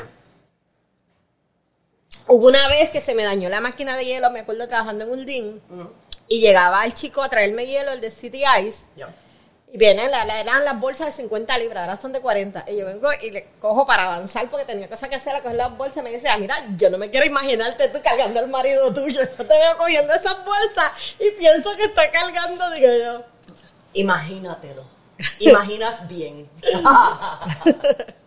Hubo 2.28 2.46
una 2.46 2.68
vez 2.68 2.90
que 2.90 3.00
se 3.00 3.14
me 3.14 3.24
dañó 3.24 3.48
la 3.48 3.62
máquina 3.62 3.96
de 3.96 4.04
hielo, 4.04 4.30
me 4.30 4.40
acuerdo 4.40 4.68
trabajando 4.68 5.04
en 5.04 5.10
un 5.10 5.24
DIN, 5.24 5.62
y 6.28 6.40
llegaba 6.40 6.84
el 6.84 6.92
chico 6.92 7.22
a 7.22 7.30
traerme 7.30 7.66
hielo, 7.66 7.92
el 7.92 8.02
de 8.02 8.10
City 8.10 8.42
Ice, 8.64 8.84
ya. 8.94 9.08
y 9.72 9.78
vienen, 9.78 10.10
eran 10.12 10.64
las 10.64 10.78
bolsas 10.78 11.06
de 11.06 11.12
50 11.12 11.56
libras, 11.58 11.84
ahora 11.84 11.96
son 12.00 12.12
de 12.12 12.20
40, 12.20 12.66
y 12.68 12.76
yo 12.76 12.84
vengo 12.84 13.08
y 13.22 13.30
le 13.30 13.48
cojo 13.60 13.86
para 13.86 14.04
avanzar 14.04 14.48
porque 14.50 14.66
tenía 14.66 14.88
cosas 14.88 15.08
que 15.08 15.16
hacer, 15.16 15.34
a 15.34 15.40
coger 15.40 15.56
las 15.56 15.76
bolsas, 15.76 15.96
y 15.98 16.02
me 16.02 16.12
dice, 16.12 16.28
ah, 16.28 16.36
mira, 16.36 16.54
yo 16.76 16.90
no 16.90 16.98
me 16.98 17.10
quiero 17.10 17.24
imaginarte 17.26 17.88
tú 17.88 17.98
cargando 18.04 18.40
al 18.40 18.48
marido 18.48 18.92
tuyo, 18.92 19.22
yo 19.38 19.44
te 19.44 19.44
veo 19.44 19.76
cogiendo 19.78 20.12
esas 20.12 20.44
bolsas 20.44 20.92
y 21.18 21.30
pienso 21.32 21.74
que 21.76 21.84
está 21.84 22.10
cargando, 22.10 22.70
digo 22.72 22.88
yo. 23.02 23.22
Imagínatelo. 23.94 24.84
Imaginas 25.40 26.06
bien. 26.06 26.48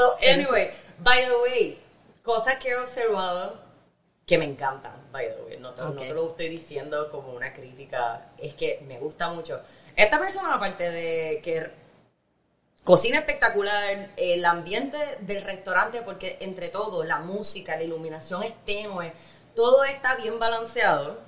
so, 0.00 0.16
anyway, 0.22 0.70
by 0.98 1.24
the 1.24 1.36
way, 1.42 1.78
cosas 2.22 2.56
que 2.56 2.70
he 2.70 2.76
observado 2.76 3.58
que 4.26 4.38
me 4.38 4.44
encantan, 4.44 4.92
by 5.12 5.26
the 5.28 5.42
way. 5.42 5.56
No 5.58 5.72
te, 5.74 5.82
no 5.82 5.88
Ok. 5.90 5.98
te 5.98 6.14
lo 6.14 6.28
estoy 6.28 6.48
diciendo 6.48 7.10
como 7.10 7.32
una 7.32 7.52
crítica, 7.52 8.26
es 8.38 8.54
que 8.54 8.80
me 8.86 8.98
gusta 8.98 9.28
mucho. 9.30 9.60
Esta 9.96 10.18
persona, 10.18 10.54
aparte 10.54 10.90
de 10.90 11.40
que 11.42 11.70
cocina 12.84 13.18
espectacular, 13.18 14.10
el 14.16 14.44
ambiente 14.44 15.18
del 15.20 15.42
restaurante, 15.42 16.02
porque 16.02 16.38
entre 16.40 16.68
todo, 16.68 17.04
la 17.04 17.18
música, 17.18 17.76
la 17.76 17.82
iluminación 17.82 18.42
es 18.42 18.54
tenue, 18.64 19.12
todo 19.54 19.84
está 19.84 20.14
bien 20.14 20.38
balanceado. 20.38 21.18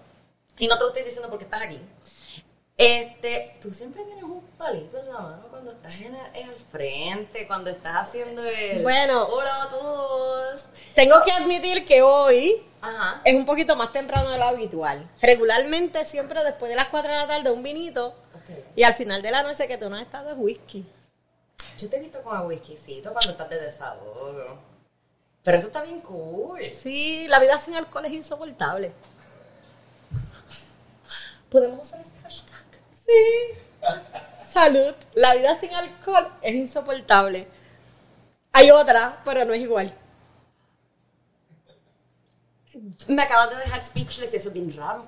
Y 0.58 0.68
no 0.68 0.76
te 0.76 0.84
lo 0.84 0.88
estoy 0.88 1.02
diciendo 1.02 1.28
porque 1.28 1.44
estás 1.44 1.62
aquí. 1.62 1.80
Este, 2.82 3.56
tú 3.62 3.72
siempre 3.72 4.02
tienes 4.04 4.24
un 4.24 4.42
palito 4.58 4.98
en 4.98 5.08
la 5.08 5.18
mano 5.20 5.46
cuando 5.50 5.70
estás 5.72 5.94
en 5.94 6.14
el, 6.14 6.26
en 6.34 6.48
el 6.48 6.54
frente, 6.54 7.46
cuando 7.46 7.70
estás 7.70 7.94
haciendo 7.94 8.42
el. 8.44 8.82
Bueno. 8.82 9.24
Hola 9.26 9.62
a 9.62 9.68
todos. 9.68 10.64
Tengo 10.94 11.22
que 11.24 11.30
admitir 11.30 11.86
que 11.86 12.02
hoy 12.02 12.62
Ajá. 12.80 13.20
es 13.24 13.34
un 13.34 13.46
poquito 13.46 13.76
más 13.76 13.92
temprano 13.92 14.30
de 14.30 14.38
lo 14.38 14.44
habitual. 14.44 15.08
Regularmente, 15.20 16.04
siempre 16.04 16.42
después 16.42 16.70
de 16.70 16.76
las 16.76 16.88
4 16.88 17.12
de 17.12 17.18
la 17.18 17.26
tarde, 17.26 17.50
un 17.52 17.62
vinito, 17.62 18.14
y 18.74 18.82
al 18.82 18.94
final 18.94 19.22
de 19.22 19.30
la 19.30 19.42
noche 19.42 19.68
que 19.68 19.78
tú 19.78 19.88
no 19.88 19.96
has 19.96 20.02
estado 20.02 20.30
es 20.30 20.36
whisky. 20.36 20.84
Yo 21.78 21.88
te 21.88 21.96
he 21.96 22.00
visto 22.00 22.20
con 22.22 22.40
el 22.40 22.46
whiskycito 22.46 23.12
cuando 23.12 23.32
estás 23.32 23.48
de 23.48 23.60
desahogo. 23.60 24.58
Pero 25.42 25.58
eso 25.58 25.66
está 25.66 25.82
bien 25.82 26.00
cool. 26.00 26.60
Sí, 26.72 27.26
la 27.28 27.40
vida 27.40 27.58
sin 27.58 27.74
alcohol 27.74 28.04
es 28.04 28.12
insoportable. 28.12 28.92
Podemos 31.50 31.86
usar 31.86 32.00
ese. 32.00 32.21
Sí. 33.12 33.58
Salud. 34.36 34.94
La 35.14 35.34
vida 35.34 35.56
sin 35.58 35.72
alcohol 35.74 36.28
es 36.42 36.54
insoportable. 36.54 37.46
Hay 38.52 38.70
otra, 38.70 39.20
pero 39.24 39.44
no 39.44 39.54
es 39.54 39.60
igual. 39.60 39.92
Me 43.08 43.22
acabas 43.22 43.50
de 43.50 43.56
dejar 43.56 43.84
speechless 43.84 44.32
y 44.32 44.36
eso 44.36 44.48
es 44.48 44.54
bien 44.54 44.74
raro. 44.76 45.04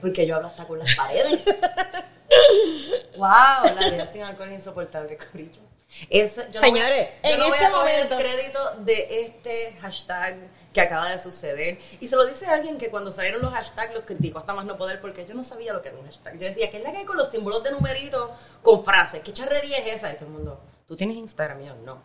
Porque 0.00 0.26
yo 0.26 0.36
hablo 0.36 0.48
hasta 0.48 0.64
con 0.66 0.78
las 0.78 0.94
paredes. 0.96 1.42
wow, 3.16 3.64
la 3.74 3.90
vida 3.90 4.06
sin 4.06 4.22
alcohol 4.22 4.48
es 4.48 4.54
insoportable, 4.56 5.16
corillo. 5.16 5.60
No 5.62 6.60
Señores, 6.60 7.08
voy- 7.22 7.30
yo 7.30 7.34
en 7.34 7.38
no 7.38 7.46
voy 7.48 7.54
este 7.54 7.64
a 7.66 7.70
coger 7.70 8.04
momento- 8.04 8.16
crédito 8.16 8.70
de 8.80 9.22
este 9.22 9.72
hashtag 9.80 10.36
que 10.76 10.82
acaba 10.82 11.10
de 11.10 11.18
suceder. 11.18 11.78
Y 12.00 12.06
se 12.06 12.16
lo 12.16 12.26
dice 12.26 12.44
alguien 12.44 12.76
que 12.76 12.90
cuando 12.90 13.10
salieron 13.10 13.40
los 13.40 13.50
hashtags 13.50 13.94
los 13.94 14.04
criticó 14.04 14.40
hasta 14.40 14.52
más 14.52 14.66
no 14.66 14.76
poder 14.76 15.00
porque 15.00 15.24
yo 15.24 15.32
no 15.32 15.42
sabía 15.42 15.72
lo 15.72 15.80
que 15.80 15.88
era 15.88 15.98
un 15.98 16.04
hashtag. 16.04 16.34
Yo 16.34 16.46
decía, 16.46 16.70
¿qué 16.70 16.76
es 16.76 16.82
la 16.82 16.92
que 16.92 16.98
hay 16.98 17.04
con 17.06 17.16
los 17.16 17.30
símbolos 17.30 17.64
de 17.64 17.70
numeritos 17.70 18.30
con 18.60 18.84
frases? 18.84 19.22
¿Qué 19.22 19.32
charrería 19.32 19.78
es 19.78 19.94
esa? 19.94 20.12
Y 20.12 20.16
todo 20.16 20.26
el 20.26 20.32
mundo, 20.32 20.60
¿tú 20.86 20.94
tienes 20.94 21.16
Instagram? 21.16 21.62
Yo, 21.62 21.74
no. 21.76 21.98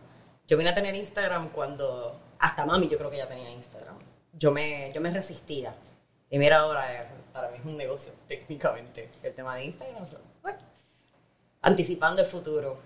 Yo 0.47 0.55
vine 0.55 0.69
a 0.69 0.73
tener 0.73 0.95
Instagram 0.95 1.49
cuando, 1.49 2.17
hasta 2.39 2.65
mami 2.65 2.87
yo 2.87 2.97
creo 2.97 3.11
que 3.11 3.17
ya 3.17 3.27
tenía 3.27 3.51
Instagram. 3.51 3.97
Yo 4.31 4.51
me, 4.51 4.89
yo 4.93 5.01
me 5.01 5.11
resistía. 5.11 5.75
Y 6.29 6.39
mira 6.39 6.59
ahora, 6.59 6.93
eh, 6.93 7.07
para 7.33 7.49
mí 7.49 7.57
es 7.57 7.65
un 7.65 7.75
negocio 7.75 8.13
técnicamente 8.29 9.09
el 9.21 9.33
tema 9.33 9.57
de 9.57 9.65
Instagram. 9.65 10.05
bueno, 10.41 10.59
anticipando 11.61 12.21
el 12.21 12.27
futuro. 12.29 12.77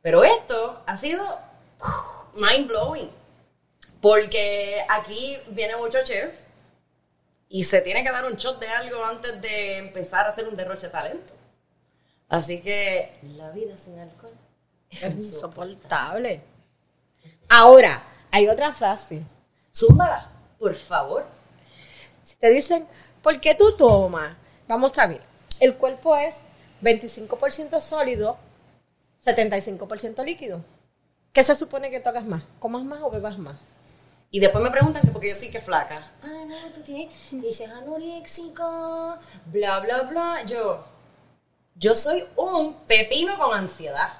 Pero 0.00 0.24
esto 0.24 0.82
ha 0.86 0.96
sido 0.96 1.22
mind 2.34 2.66
blowing. 2.66 3.10
Porque 4.00 4.84
aquí 4.88 5.38
viene 5.48 5.76
mucho 5.76 5.98
chef 6.04 6.32
y 7.48 7.64
se 7.64 7.80
tiene 7.80 8.04
que 8.04 8.12
dar 8.12 8.24
un 8.24 8.36
shot 8.36 8.60
de 8.60 8.68
algo 8.68 9.04
antes 9.04 9.40
de 9.40 9.78
empezar 9.78 10.26
a 10.26 10.30
hacer 10.30 10.46
un 10.46 10.56
derroche 10.56 10.86
de 10.86 10.92
talento. 10.92 11.32
Así 12.28 12.60
que 12.60 13.18
la 13.36 13.50
vida 13.50 13.76
sin 13.78 13.98
alcohol 13.98 14.34
es 14.90 15.02
Es 15.02 15.14
insoportable. 15.14 16.42
Ahora, 17.48 18.02
hay 18.30 18.48
otra 18.48 18.72
frase. 18.72 19.22
Zúmbala, 19.74 20.30
por 20.58 20.74
favor. 20.74 21.26
Si 22.22 22.36
te 22.36 22.50
dicen, 22.50 22.86
¿por 23.22 23.40
qué 23.40 23.54
tú 23.54 23.74
tomas? 23.76 24.36
Vamos 24.66 24.96
a 24.98 25.06
ver. 25.06 25.22
El 25.60 25.76
cuerpo 25.76 26.14
es 26.16 26.44
25% 26.82 27.80
sólido, 27.80 28.36
75% 29.24 30.24
líquido. 30.24 30.62
¿Qué 31.32 31.42
se 31.42 31.56
supone 31.56 31.90
que 31.90 32.00
tocas 32.00 32.24
más? 32.24 32.42
¿Comas 32.58 32.84
más 32.84 33.00
o 33.02 33.10
bebas 33.10 33.38
más? 33.38 33.56
Y 34.30 34.40
después 34.40 34.62
me 34.62 34.70
preguntan 34.70 35.02
que 35.02 35.10
porque 35.10 35.30
yo 35.30 35.34
soy 35.34 35.50
que 35.50 35.60
flaca. 35.60 36.12
Ah, 36.22 36.44
no, 36.46 36.72
tú 36.74 36.82
tienes, 36.82 37.14
dices 37.30 37.70
anoréxica, 37.70 39.18
bla, 39.46 39.80
bla, 39.80 40.02
bla. 40.02 40.42
Yo, 40.44 40.84
yo 41.74 41.96
soy 41.96 42.24
un 42.36 42.74
pepino 42.86 43.38
con 43.38 43.56
ansiedad. 43.56 44.12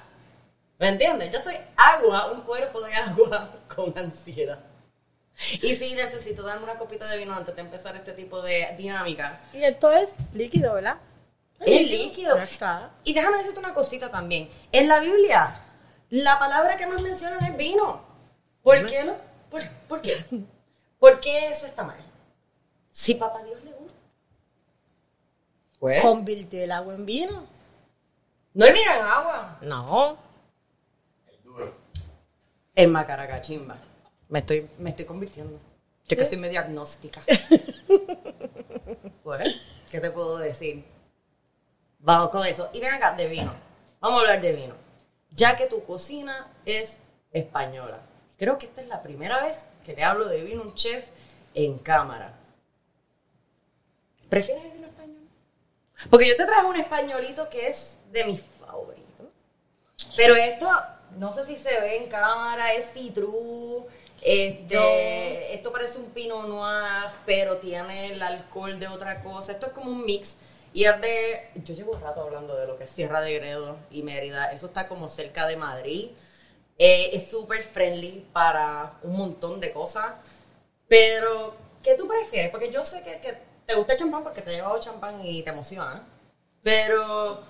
¿Me 0.79 0.87
entiendes? 0.87 1.31
Yo 1.31 1.39
soy 1.39 1.55
agua, 1.75 2.31
un 2.31 2.41
cuerpo 2.41 2.81
de 2.81 2.93
agua 2.95 3.51
con 3.75 3.95
ansiedad. 3.97 4.59
Y 5.61 5.75
si 5.75 5.93
necesito 5.93 6.41
darme 6.43 6.63
una 6.63 6.77
copita 6.77 7.07
de 7.07 7.17
vino 7.17 7.33
antes 7.33 7.55
de 7.55 7.61
empezar 7.61 7.95
este 7.95 8.11
tipo 8.13 8.41
de 8.41 8.75
dinámica, 8.77 9.39
Y 9.53 9.63
esto 9.63 9.91
es 9.91 10.15
líquido, 10.33 10.73
¿verdad? 10.73 10.97
es 11.59 11.89
líquido. 11.89 12.37
Está. 12.37 12.91
Y 13.03 13.13
déjame 13.13 13.37
decirte 13.37 13.59
una 13.59 13.73
cosita 13.73 14.09
también. 14.09 14.49
En 14.71 14.87
la 14.87 14.99
Biblia, 14.99 15.61
la 16.09 16.39
palabra 16.39 16.77
que 16.77 16.87
más 16.87 17.01
mencionan 17.01 17.43
es 17.43 17.55
vino. 17.57 18.01
¿Por 18.63 18.85
qué 18.87 19.03
no? 19.03 19.15
¿Por, 19.49 19.61
por 19.87 20.01
qué? 20.01 20.15
¿Por 20.99 21.19
qué 21.19 21.49
eso 21.49 21.65
está 21.65 21.83
mal? 21.83 21.97
Si 22.91 23.15
papá 23.15 23.43
Dios 23.43 23.63
le 23.63 23.71
gusta. 23.73 23.97
Pues, 25.79 26.01
Convirtió 26.01 26.63
el 26.63 26.71
agua 26.71 26.93
en 26.93 27.05
vino. 27.05 27.47
no 28.53 28.65
el 28.65 28.73
vino 28.73 28.91
en 28.93 29.01
agua. 29.01 29.57
No. 29.61 30.17
El 32.75 32.87
macaracachimba. 32.89 33.77
Me 34.29 34.39
estoy, 34.39 34.69
me 34.77 34.91
estoy 34.91 35.05
convirtiendo. 35.05 35.59
Yo 36.07 36.17
que 36.17 36.25
soy 36.25 36.37
medio 36.37 36.59
agnóstica. 36.59 37.21
pues, 39.23 39.55
¿qué 39.91 39.99
te 39.99 40.11
puedo 40.11 40.37
decir? 40.37 40.83
Vamos 41.99 42.29
con 42.29 42.45
eso. 42.45 42.69
Y 42.73 42.79
ven 42.79 42.93
acá, 42.93 43.15
de 43.15 43.27
vino. 43.27 43.53
Vamos 43.99 44.19
a 44.19 44.21
hablar 44.21 44.41
de 44.41 44.53
vino. 44.53 44.75
Ya 45.31 45.55
que 45.57 45.65
tu 45.67 45.83
cocina 45.83 46.47
es 46.65 46.97
española. 47.31 47.99
Creo 48.39 48.57
que 48.57 48.65
esta 48.65 48.81
es 48.81 48.87
la 48.87 49.03
primera 49.03 49.43
vez 49.43 49.65
que 49.85 49.93
le 49.93 50.03
hablo 50.03 50.25
de 50.27 50.41
vino 50.43 50.61
a 50.61 50.65
un 50.65 50.73
chef 50.73 51.05
en 51.53 51.77
cámara. 51.77 52.33
¿Prefieres 54.29 54.63
el 54.65 54.71
vino 54.71 54.87
español? 54.87 55.27
Porque 56.09 56.27
yo 56.27 56.35
te 56.35 56.45
traje 56.45 56.65
un 56.65 56.75
españolito 56.75 57.49
que 57.49 57.67
es 57.67 57.97
de 58.11 58.23
mis 58.25 58.41
favoritos. 58.65 59.27
Pero 60.15 60.35
esto, 60.35 60.69
no 61.17 61.33
sé 61.33 61.45
si 61.45 61.55
se 61.57 61.69
ve 61.81 61.97
en 61.97 62.09
cámara, 62.09 62.73
es 62.73 62.91
citrus. 62.93 63.83
Este, 64.21 64.67
Yo- 64.75 65.53
Esto 65.55 65.71
parece 65.71 65.97
un 65.97 66.05
pinot 66.11 66.47
noir, 66.47 67.11
pero 67.25 67.57
tiene 67.57 68.13
el 68.13 68.21
alcohol 68.21 68.79
de 68.79 68.87
otra 68.87 69.21
cosa. 69.23 69.51
Esto 69.53 69.67
es 69.67 69.71
como 69.73 69.91
un 69.91 70.05
mix. 70.05 70.37
Y 70.73 70.83
es 70.85 71.01
de. 71.01 71.49
Yo 71.55 71.73
llevo 71.73 71.93
un 71.93 72.01
rato 72.01 72.21
hablando 72.21 72.55
de 72.55 72.67
lo 72.67 72.77
que 72.77 72.83
es 72.83 72.91
Sierra 72.91 73.21
de 73.21 73.33
Gredo 73.33 73.77
y 73.89 74.03
Mérida. 74.03 74.51
Eso 74.51 74.67
está 74.67 74.87
como 74.87 75.09
cerca 75.09 75.47
de 75.47 75.57
Madrid. 75.57 76.09
Eh, 76.79 77.09
es 77.13 77.29
súper 77.29 77.61
friendly 77.61 78.25
para 78.31 78.93
un 79.03 79.17
montón 79.17 79.59
de 79.59 79.73
cosas. 79.73 80.13
Pero, 80.87 81.53
¿qué 81.83 81.95
tú 81.95 82.07
prefieres? 82.07 82.49
Porque 82.49 82.71
yo 82.71 82.85
sé 82.85 83.03
que, 83.03 83.19
que 83.19 83.37
te 83.65 83.75
gusta 83.75 83.93
el 83.93 83.99
champán 83.99 84.23
porque 84.23 84.41
te 84.41 84.51
he 84.51 84.55
llevado 84.55 84.79
champán 84.79 85.23
y 85.23 85.43
te 85.43 85.49
emociona. 85.49 86.07
Pero, 86.63 87.41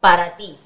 para 0.00 0.36
ti, 0.36 0.58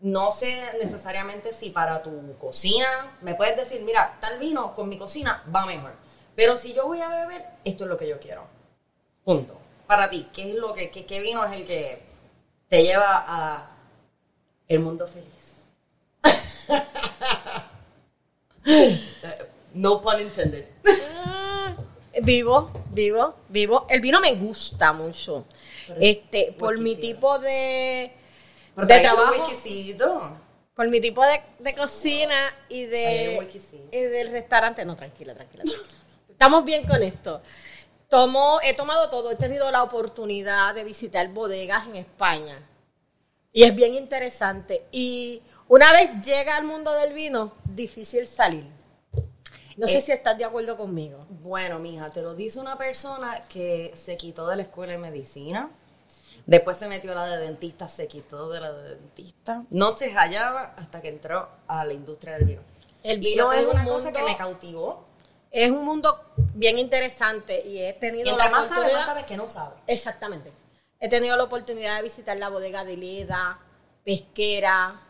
no 0.00 0.32
sé 0.32 0.60
necesariamente 0.82 1.52
si 1.52 1.70
para 1.70 2.02
tu 2.02 2.36
cocina, 2.38 3.16
me 3.22 3.34
puedes 3.34 3.56
decir, 3.56 3.80
mira, 3.82 4.18
tal 4.20 4.38
vino 4.38 4.74
con 4.74 4.88
mi 4.88 4.98
cocina 4.98 5.44
va 5.54 5.64
mejor. 5.66 5.92
Pero 6.34 6.56
si 6.56 6.74
yo 6.74 6.86
voy 6.86 7.00
a 7.00 7.08
beber, 7.08 7.46
esto 7.64 7.84
es 7.84 7.90
lo 7.90 7.96
que 7.96 8.08
yo 8.08 8.18
quiero. 8.18 8.46
Punto. 9.24 9.56
Para 9.86 10.10
ti, 10.10 10.28
¿qué 10.32 10.50
es 10.50 10.56
lo 10.56 10.74
que, 10.74 10.90
qué, 10.90 11.06
qué 11.06 11.20
vino 11.20 11.44
es 11.44 11.52
el 11.52 11.64
que 11.64 12.02
te 12.68 12.82
lleva 12.82 13.24
a 13.26 13.70
el 14.66 14.80
mundo 14.80 15.06
feliz? 15.06 15.33
no 19.74 20.00
pun 20.00 20.20
intended. 20.20 20.66
Ah, 21.16 21.74
Vivo, 22.22 22.70
vivo, 22.90 23.34
vivo. 23.48 23.86
El 23.90 24.00
vino 24.00 24.20
me 24.20 24.34
gusta 24.34 24.92
mucho. 24.92 25.44
Pero 25.86 26.00
Este, 26.00 26.50
es 26.50 26.54
por 26.54 26.78
mi 26.78 26.96
tipo 26.96 27.38
de, 27.38 28.12
Pero 28.74 28.86
de 28.86 29.00
trabajo, 29.00 29.44
por 30.74 30.88
mi 30.88 31.00
tipo 31.00 31.24
de, 31.24 31.42
de 31.58 31.74
cocina 31.74 32.54
y 32.68 32.84
de 32.84 33.50
y 33.92 33.98
del 33.98 34.30
restaurante. 34.30 34.84
No, 34.84 34.96
tranquila, 34.96 35.34
tranquila, 35.34 35.64
tranquila. 35.64 35.88
Estamos 36.28 36.64
bien 36.64 36.86
con 36.86 37.02
esto. 37.02 37.42
Tomo, 38.08 38.60
he 38.62 38.74
tomado 38.74 39.10
todo, 39.10 39.30
he 39.30 39.36
tenido 39.36 39.70
la 39.70 39.82
oportunidad 39.82 40.74
de 40.74 40.84
visitar 40.84 41.26
bodegas 41.28 41.86
en 41.86 41.96
España. 41.96 42.58
Y 43.52 43.64
es 43.64 43.74
bien 43.74 43.94
interesante. 43.94 44.84
Y 44.92 45.42
una 45.68 45.92
vez 45.92 46.10
llega 46.24 46.56
al 46.56 46.64
mundo 46.64 46.92
del 46.92 47.12
vino, 47.12 47.52
difícil 47.64 48.26
salir. 48.26 48.66
No 49.76 49.88
sé 49.88 49.98
Eh, 49.98 50.00
si 50.00 50.12
estás 50.12 50.38
de 50.38 50.44
acuerdo 50.44 50.76
conmigo. 50.76 51.26
Bueno, 51.28 51.78
mija, 51.80 52.10
te 52.10 52.22
lo 52.22 52.34
dice 52.34 52.60
una 52.60 52.78
persona 52.78 53.40
que 53.48 53.92
se 53.96 54.16
quitó 54.16 54.46
de 54.46 54.56
la 54.56 54.62
escuela 54.62 54.92
de 54.92 54.98
medicina. 54.98 55.70
Después 56.46 56.76
se 56.76 56.86
metió 56.88 57.12
a 57.12 57.14
la 57.14 57.26
de 57.26 57.38
dentista, 57.46 57.88
se 57.88 58.06
quitó 58.06 58.50
de 58.50 58.60
la 58.60 58.72
de 58.72 58.90
dentista. 58.96 59.64
No 59.70 59.96
se 59.96 60.12
hallaba 60.12 60.74
hasta 60.76 61.00
que 61.00 61.08
entró 61.08 61.48
a 61.66 61.84
la 61.84 61.92
industria 61.92 62.34
del 62.34 62.44
vino. 62.44 62.62
El 63.02 63.18
y 63.18 63.30
vino 63.32 63.52
es 63.52 63.64
una 63.66 63.84
cosa 63.84 64.12
que 64.12 64.22
me 64.22 64.36
cautivó. 64.36 65.04
Es 65.50 65.70
un 65.70 65.84
mundo 65.84 66.20
bien 66.54 66.78
interesante 66.78 67.62
y 67.66 67.78
he 67.78 67.90
Y 67.90 67.92
tenido 67.94 68.30
entre 68.30 68.44
la 68.46 68.50
más 68.50 68.68
sabes, 68.68 68.92
más 68.92 69.06
sabes 69.06 69.24
que 69.24 69.36
no 69.36 69.48
sabes. 69.48 69.78
Exactamente. 69.86 70.52
He 71.00 71.08
tenido 71.08 71.36
la 71.36 71.44
oportunidad 71.44 71.96
de 71.96 72.02
visitar 72.02 72.38
la 72.38 72.48
bodega 72.48 72.84
de 72.84 72.96
Leda, 72.96 73.58
Pesquera. 74.04 75.00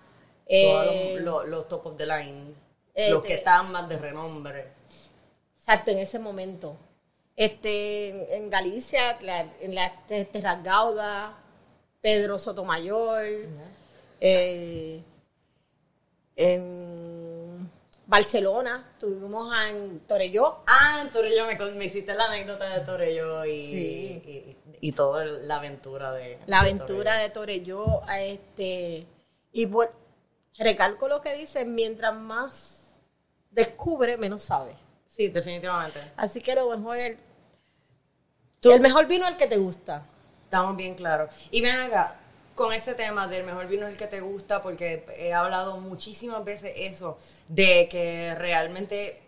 Todos 0.48 0.87
eh, 0.94 1.16
los, 1.20 1.24
los- 1.42 1.48
los 1.48 1.68
top 1.68 1.87
of 1.87 1.96
the 1.96 2.07
line. 2.07 2.54
eh, 2.94 3.11
los 3.11 3.22
que 3.24 3.35
están 3.35 3.72
más 3.72 3.88
de 3.88 3.96
renombre. 3.98 4.68
Exacto, 5.57 5.90
en 5.90 5.98
ese 5.98 6.18
momento. 6.18 6.76
Este, 7.37 8.11
en, 8.11 8.26
en 8.44 8.50
Galicia, 8.50 9.18
la- 9.22 9.48
en 9.61 9.74
la 9.74 9.92
Te- 10.07 10.24
Terras 10.26 10.62
Gauda, 10.62 11.37
Pedro 12.00 12.38
Sotomayor, 12.38 13.24
eh, 14.20 15.02
en 16.37 17.70
Barcelona, 18.07 18.92
tuvimos 19.00 19.52
en 19.70 20.00
Torelló. 20.00 20.59
Ah, 20.66 21.00
en 21.02 21.11
Torelló, 21.11 21.44
me, 21.76 21.85
hiciste 21.87 22.14
la 22.14 22.26
anécdota 22.26 22.78
de 22.78 22.85
Torelló 22.85 23.44
y, 23.46 23.50
Sí. 23.50 24.22
y, 24.80 24.88
y 24.88 24.92
todo 24.92 25.20
el- 25.22 25.48
la 25.48 25.57
aventura 25.57 26.12
de 26.12 26.38
La 26.46 26.59
de 26.62 26.68
aventura 26.70 27.12
Torelló. 27.12 27.22
de 27.22 27.30
Torelló, 27.30 28.02
este, 28.20 29.07
y 29.52 29.66
bueno, 29.66 29.92
recalco 30.58 31.08
lo 31.08 31.20
que 31.20 31.34
dice, 31.34 31.64
mientras 31.64 32.14
más 32.14 32.82
descubre, 33.50 34.16
menos 34.16 34.42
sabe. 34.42 34.74
Sí, 35.08 35.28
definitivamente. 35.28 36.00
Así 36.16 36.40
que 36.40 36.54
lo 36.54 36.68
mejor 36.68 36.96
el, 36.98 37.18
Tú- 38.60 38.72
el 38.72 38.80
mejor 38.80 39.06
vino 39.06 39.24
es 39.26 39.32
el 39.32 39.36
que 39.36 39.46
te 39.46 39.56
gusta. 39.56 40.02
Estamos 40.44 40.76
bien 40.76 40.94
claros. 40.94 41.30
Y 41.50 41.60
ven 41.60 41.76
acá, 41.80 42.16
con 42.54 42.72
ese 42.72 42.94
tema 42.94 43.26
del 43.28 43.44
mejor 43.44 43.66
vino 43.66 43.86
es 43.86 43.92
el 43.92 43.98
que 43.98 44.06
te 44.06 44.20
gusta, 44.20 44.62
porque 44.62 45.04
he 45.16 45.32
hablado 45.32 45.76
muchísimas 45.78 46.44
veces 46.44 46.72
eso, 46.76 47.18
de 47.48 47.88
que 47.90 48.34
realmente 48.36 49.20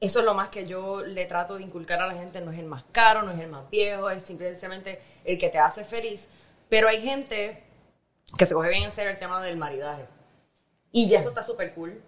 eso 0.00 0.20
es 0.20 0.24
lo 0.24 0.34
más 0.34 0.48
que 0.48 0.66
yo 0.66 1.02
le 1.04 1.26
trato 1.26 1.56
de 1.56 1.62
inculcar 1.64 2.00
a 2.00 2.06
la 2.06 2.14
gente, 2.14 2.40
no 2.40 2.52
es 2.52 2.58
el 2.58 2.64
más 2.66 2.84
caro, 2.92 3.22
no 3.22 3.32
es 3.32 3.38
el 3.40 3.48
más 3.48 3.68
viejo, 3.70 4.08
es 4.10 4.22
simplemente 4.22 5.00
el 5.24 5.38
que 5.38 5.48
te 5.50 5.58
hace 5.58 5.84
feliz. 5.84 6.28
Pero 6.68 6.88
hay 6.88 7.02
gente 7.02 7.62
que 8.38 8.46
se 8.46 8.54
coge 8.54 8.70
bien 8.70 8.84
en 8.84 8.90
serio 8.92 9.10
el 9.10 9.18
tema 9.18 9.42
del 9.42 9.56
maridaje. 9.56 10.04
Y 10.92 11.14
eso 11.14 11.28
está 11.30 11.42
súper 11.42 11.74
cool. 11.74 12.02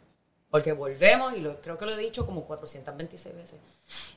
Porque 0.50 0.72
volvemos, 0.72 1.34
y 1.34 1.40
lo, 1.40 1.60
creo 1.62 1.78
que 1.78 1.86
lo 1.86 1.92
he 1.92 1.98
dicho 1.98 2.26
como 2.26 2.44
426 2.44 3.34
veces. 3.34 3.58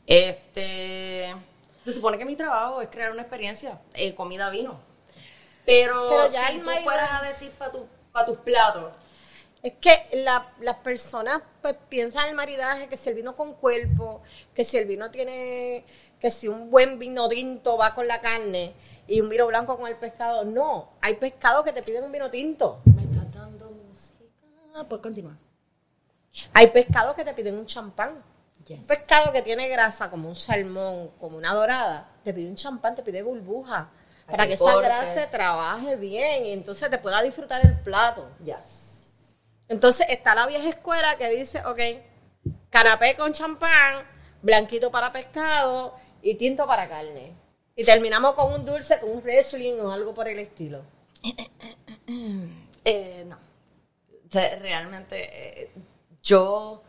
Este. 0.05 1.33
Se 1.81 1.91
supone 1.91 2.17
que 2.17 2.25
mi 2.25 2.35
trabajo 2.35 2.81
es 2.81 2.87
crear 2.89 3.11
una 3.11 3.21
experiencia, 3.21 3.79
eh, 3.93 4.15
comida, 4.15 4.49
vino. 4.49 4.79
Pero, 5.65 6.07
Pero 6.09 6.27
ya 6.27 6.47
si 6.49 6.59
tú 6.59 6.65
maridaje- 6.65 6.83
fueras 6.83 7.09
a 7.21 7.25
decir 7.25 7.51
para 7.51 7.71
tu, 7.71 7.85
pa 8.11 8.25
tus 8.25 8.37
platos, 8.39 8.91
Es 9.63 9.73
que 9.81 10.09
la- 10.13 10.47
las 10.59 10.75
personas 10.75 11.41
pues, 11.63 11.75
piensan 11.89 12.25
en 12.25 12.29
el 12.29 12.35
maridaje, 12.35 12.87
que 12.87 12.97
si 12.97 13.09
el 13.09 13.15
vino 13.15 13.35
con 13.35 13.55
cuerpo, 13.55 14.21
que 14.53 14.63
si 14.63 14.77
el 14.77 14.85
vino 14.85 15.09
tiene, 15.09 15.83
que 16.19 16.29
si 16.29 16.47
un 16.47 16.69
buen 16.69 16.99
vino 16.99 17.27
tinto 17.29 17.75
va 17.75 17.95
con 17.95 18.07
la 18.07 18.21
carne 18.21 18.73
y 19.07 19.21
un 19.21 19.29
vino 19.29 19.47
blanco 19.47 19.75
con 19.75 19.87
el 19.87 19.95
pescado. 19.95 20.45
No, 20.45 20.91
hay 21.01 21.15
pescados 21.15 21.63
que 21.65 21.71
te 21.73 21.81
piden 21.81 22.03
un 22.03 22.11
vino 22.11 22.29
tinto. 22.29 22.79
me 22.85 23.01
estás. 23.03 23.25
Por 24.83 25.01
continuar. 25.01 25.37
Hay 26.53 26.67
pescados 26.67 27.15
que 27.15 27.23
te 27.23 27.33
piden 27.33 27.57
un 27.57 27.65
champán. 27.65 28.21
Yes. 28.65 28.79
Un 28.79 28.87
pescado 28.87 29.31
que 29.31 29.41
tiene 29.41 29.69
grasa, 29.69 30.09
como 30.09 30.27
un 30.27 30.35
salmón, 30.35 31.11
como 31.19 31.37
una 31.37 31.53
dorada, 31.53 32.09
te 32.23 32.33
pide 32.33 32.49
un 32.49 32.55
champán, 32.55 32.95
te 32.95 33.03
pide 33.03 33.21
burbuja. 33.21 33.89
Para 34.25 34.43
que 34.43 34.49
que 34.49 34.53
esa 34.55 34.75
grasa 34.77 35.29
trabaje 35.29 35.95
bien 35.95 36.45
y 36.45 36.51
entonces 36.51 36.89
te 36.89 36.97
pueda 36.97 37.21
disfrutar 37.21 37.63
el 37.65 37.79
plato. 37.79 38.27
Yes. 38.43 38.89
Entonces 39.67 40.07
está 40.09 40.35
la 40.35 40.47
vieja 40.47 40.67
escuela 40.67 41.15
que 41.15 41.29
dice, 41.29 41.63
ok, 41.65 41.79
canapé 42.69 43.15
con 43.15 43.31
champán, 43.31 44.05
blanquito 44.41 44.91
para 44.91 45.11
pescado 45.11 45.95
y 46.21 46.35
tinto 46.35 46.67
para 46.67 46.89
carne. 46.89 47.33
Y 47.75 47.83
terminamos 47.83 48.33
con 48.33 48.53
un 48.53 48.65
dulce, 48.65 48.99
con 48.99 49.11
un 49.11 49.21
wrestling 49.21 49.79
o 49.79 49.91
algo 49.91 50.13
por 50.13 50.27
el 50.27 50.39
estilo. 50.39 50.81
Eh, 52.87 53.25
no. 53.27 53.37
Sea, 54.35 54.59
realmente 54.59 55.61
eh, 55.61 55.71
yo 56.21 56.83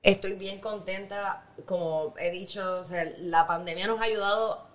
estoy 0.00 0.38
bien 0.38 0.62
contenta. 0.62 1.44
Como 1.66 2.14
he 2.16 2.30
dicho, 2.30 2.80
o 2.80 2.84
sea, 2.86 3.04
la 3.18 3.46
pandemia 3.46 3.86
nos 3.86 4.00
ha 4.00 4.04
ayudado 4.04 4.66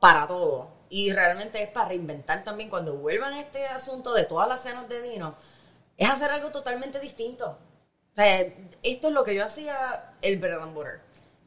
para 0.00 0.26
todo. 0.26 0.72
Y 0.88 1.12
realmente 1.12 1.62
es 1.62 1.68
para 1.68 1.90
reinventar 1.90 2.42
también 2.42 2.68
cuando 2.68 2.96
vuelvan 2.96 3.34
este 3.34 3.64
asunto 3.64 4.12
de 4.12 4.24
todas 4.24 4.48
las 4.48 4.64
cenas 4.64 4.88
de 4.88 5.00
vino. 5.00 5.36
Es 5.96 6.10
hacer 6.10 6.32
algo 6.32 6.50
totalmente 6.50 6.98
distinto. 6.98 7.56
O 8.10 8.14
sea, 8.16 8.40
esto 8.82 9.06
es 9.06 9.14
lo 9.14 9.22
que 9.22 9.36
yo 9.36 9.44
hacía 9.44 10.14
el 10.22 10.38
bread 10.40 10.60
and 10.60 10.74
butter. 10.74 11.00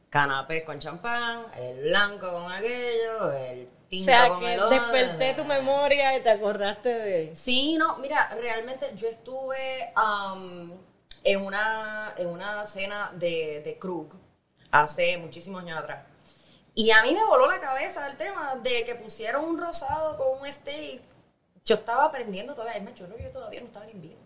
Canapé 0.08 0.64
con 0.64 0.78
champán, 0.78 1.44
el 1.58 1.82
blanco 1.82 2.32
con 2.32 2.50
aquello, 2.50 3.32
el 3.32 3.68
O 3.92 4.04
sea 4.04 4.28
con 4.28 4.40
que 4.40 4.56
desperté 4.70 5.34
tu 5.34 5.44
memoria 5.44 6.16
y 6.16 6.22
te 6.22 6.30
acordaste 6.30 6.88
de... 6.88 7.36
Sí, 7.36 7.76
no, 7.76 7.96
mira, 7.98 8.28
realmente 8.40 8.92
yo 8.94 9.08
estuve 9.08 9.92
am, 9.96 10.72
en, 11.24 11.40
una, 11.44 12.14
en 12.16 12.28
una 12.28 12.64
cena 12.66 13.10
de, 13.14 13.62
de 13.64 13.78
Krug 13.78 14.14
hace 14.70 15.18
muchísimos 15.18 15.62
años 15.62 15.78
atrás. 15.78 16.06
Y 16.74 16.92
a 16.92 17.02
mí 17.02 17.12
me 17.12 17.24
voló 17.24 17.50
la 17.50 17.60
cabeza 17.60 18.06
el 18.06 18.16
tema 18.16 18.54
de 18.62 18.84
que 18.84 18.94
pusieron 18.94 19.44
un 19.44 19.60
rosado 19.60 20.16
con 20.16 20.40
un 20.40 20.50
steak. 20.50 21.02
Yo 21.64 21.74
estaba 21.74 22.04
aprendiendo 22.04 22.54
todavía, 22.54 22.76
es 22.76 22.84
más, 22.84 22.94
yo, 22.94 23.08
no, 23.08 23.18
yo 23.18 23.30
todavía 23.30 23.60
no 23.60 23.66
estaba 23.66 23.86
ni 23.86 23.94
vivo. 23.94 24.20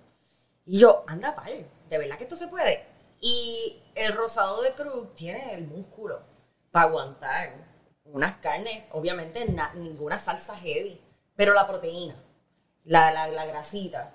Y 0.66 0.78
yo, 0.78 1.04
anda, 1.06 1.34
pal, 1.34 1.66
de 1.88 1.98
verdad 1.98 2.18
que 2.18 2.24
esto 2.24 2.36
se 2.36 2.48
puede. 2.48 2.84
Y 3.20 3.82
el 3.94 4.12
rosado 4.12 4.60
de 4.60 4.72
Krug 4.74 5.14
tiene 5.14 5.54
el 5.54 5.66
músculo 5.66 6.20
para 6.70 6.86
aguantar 6.86 7.73
unas 8.04 8.36
carnes, 8.38 8.84
obviamente 8.92 9.44
na- 9.46 9.74
ninguna 9.74 10.18
salsa 10.18 10.56
heavy, 10.56 11.00
pero 11.36 11.54
la 11.54 11.66
proteína, 11.66 12.14
la, 12.84 13.10
la, 13.10 13.28
la 13.28 13.46
grasita. 13.46 14.12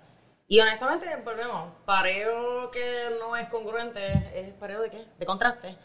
Y 0.48 0.60
honestamente, 0.60 1.08
volvemos, 1.24 1.74
pareo 1.86 2.72
que 2.72 3.10
no 3.20 3.36
es 3.36 3.48
congruente, 3.50 4.02
es 4.40 4.54
pareo 4.54 4.82
de 4.82 4.90
qué? 4.90 5.06
De 5.20 5.26
contraste. 5.26 5.76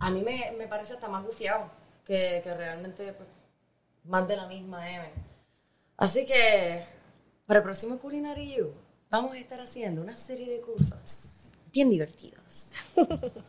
A 0.00 0.10
mí 0.10 0.20
me, 0.22 0.52
me 0.58 0.66
parece 0.66 0.94
hasta 0.94 1.08
más 1.08 1.24
gufiado 1.24 1.70
que, 2.04 2.40
que 2.44 2.54
realmente 2.54 3.12
pues, 3.12 3.28
más 4.04 4.26
de 4.28 4.36
la 4.36 4.46
misma 4.46 4.90
M. 4.90 5.08
Así 5.96 6.26
que 6.26 6.84
para 7.46 7.58
el 7.58 7.64
próximo 7.64 7.98
Culinary 7.98 8.54
You 8.56 8.72
vamos 9.10 9.32
a 9.34 9.38
estar 9.38 9.60
haciendo 9.60 10.02
una 10.02 10.16
serie 10.16 10.50
de 10.50 10.60
cursos 10.60 11.20
bien 11.72 11.90
divertidos. 11.90 12.70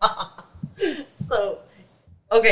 so, 1.28 1.62
ok, 2.30 2.46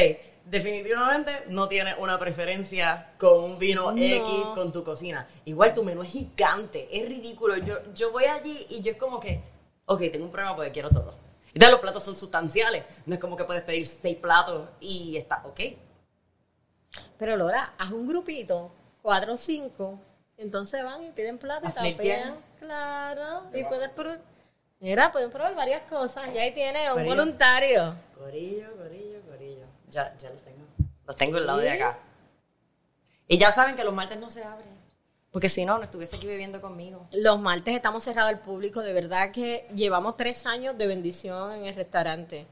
definitivamente 0.45 1.45
no 1.49 1.69
tienes 1.69 1.97
una 1.99 2.19
preferencia 2.19 3.13
con 3.19 3.43
un 3.43 3.59
vino 3.59 3.93
No. 3.93 4.03
X 4.03 4.47
con 4.55 4.73
tu 4.73 4.85
cocina. 4.85 5.27
Igual 5.45 5.75
tu 5.75 5.85
menú 5.85 6.03
es 6.03 6.13
gigante, 6.13 6.89
es 6.91 7.09
ridículo. 7.09 7.57
Yo, 7.59 7.77
yo 7.95 8.13
voy 8.13 8.25
allí 8.25 8.67
y 8.71 8.83
yo 8.83 8.93
es 8.93 8.99
como 8.99 9.21
que, 9.21 9.41
ok, 9.87 10.01
tengo 10.13 10.27
un 10.27 10.33
problema 10.33 10.55
porque 10.57 10.73
quiero 10.73 10.91
todo. 10.91 11.15
Entonces 11.49 11.71
los 11.71 11.81
platos 11.81 12.03
son 12.03 12.17
sustanciales. 12.17 12.85
No 13.07 13.15
es 13.15 13.21
como 13.21 13.37
que 13.37 13.45
puedes 13.45 13.63
pedir 13.63 13.87
seis 13.87 14.17
platos 14.17 14.69
y 14.81 15.17
está, 15.17 15.43
ok. 15.45 15.61
Pero 17.19 17.37
Lola, 17.37 17.75
haz 17.79 17.91
un 17.93 18.07
grupito, 18.07 18.73
cuatro 19.03 19.35
o 19.35 19.37
cinco, 19.37 19.99
entonces 20.37 20.83
van 20.85 21.05
y 21.05 21.11
piden 21.11 21.39
plata 21.39 21.69
y 21.69 21.93
tapean. 21.93 22.37
Claro, 22.59 23.45
y 23.53 23.63
puedes 23.65 23.89
probar. 23.91 24.21
Mira, 24.81 25.13
pueden 25.13 25.31
probar 25.31 25.55
varias 25.55 25.83
cosas. 25.83 26.25
Y 26.35 26.39
ahí 26.39 26.53
tiene 26.53 26.93
un 26.93 27.05
voluntario. 27.05 27.95
Corillo, 28.19 28.77
corillo. 28.77 29.04
Ya, 29.95 30.13
ya 30.19 30.31
los 30.31 30.43
tengo. 30.43 30.67
Los 31.07 31.17
tengo 31.17 31.37
al 31.37 31.47
lado 31.47 31.61
de 31.61 31.71
acá. 31.71 32.01
Y 33.29 33.39
ya 33.39 33.53
saben 33.53 33.77
que 33.77 33.85
los 33.85 33.95
martes 33.95 34.19
no 34.19 34.29
se 34.29 34.43
abren. 34.43 34.75
Porque 35.31 35.49
si 35.49 35.65
no, 35.65 35.79
no 35.79 35.85
estuviese 35.85 36.17
aquí 36.17 36.27
viviendo 36.27 36.61
conmigo. 36.61 37.07
Los 37.13 37.41
martes 37.41 37.77
estamos 37.77 38.03
cerrados 38.03 38.33
al 38.33 38.41
público. 38.41 38.81
De 38.81 38.93
verdad 38.93 39.31
que 39.31 39.69
llevamos 39.73 40.17
tres 40.17 40.47
años 40.47 40.77
de 40.77 40.89
bendición 40.89 41.53
en 41.55 41.67
el 41.67 41.77
restaurante. 41.77 42.47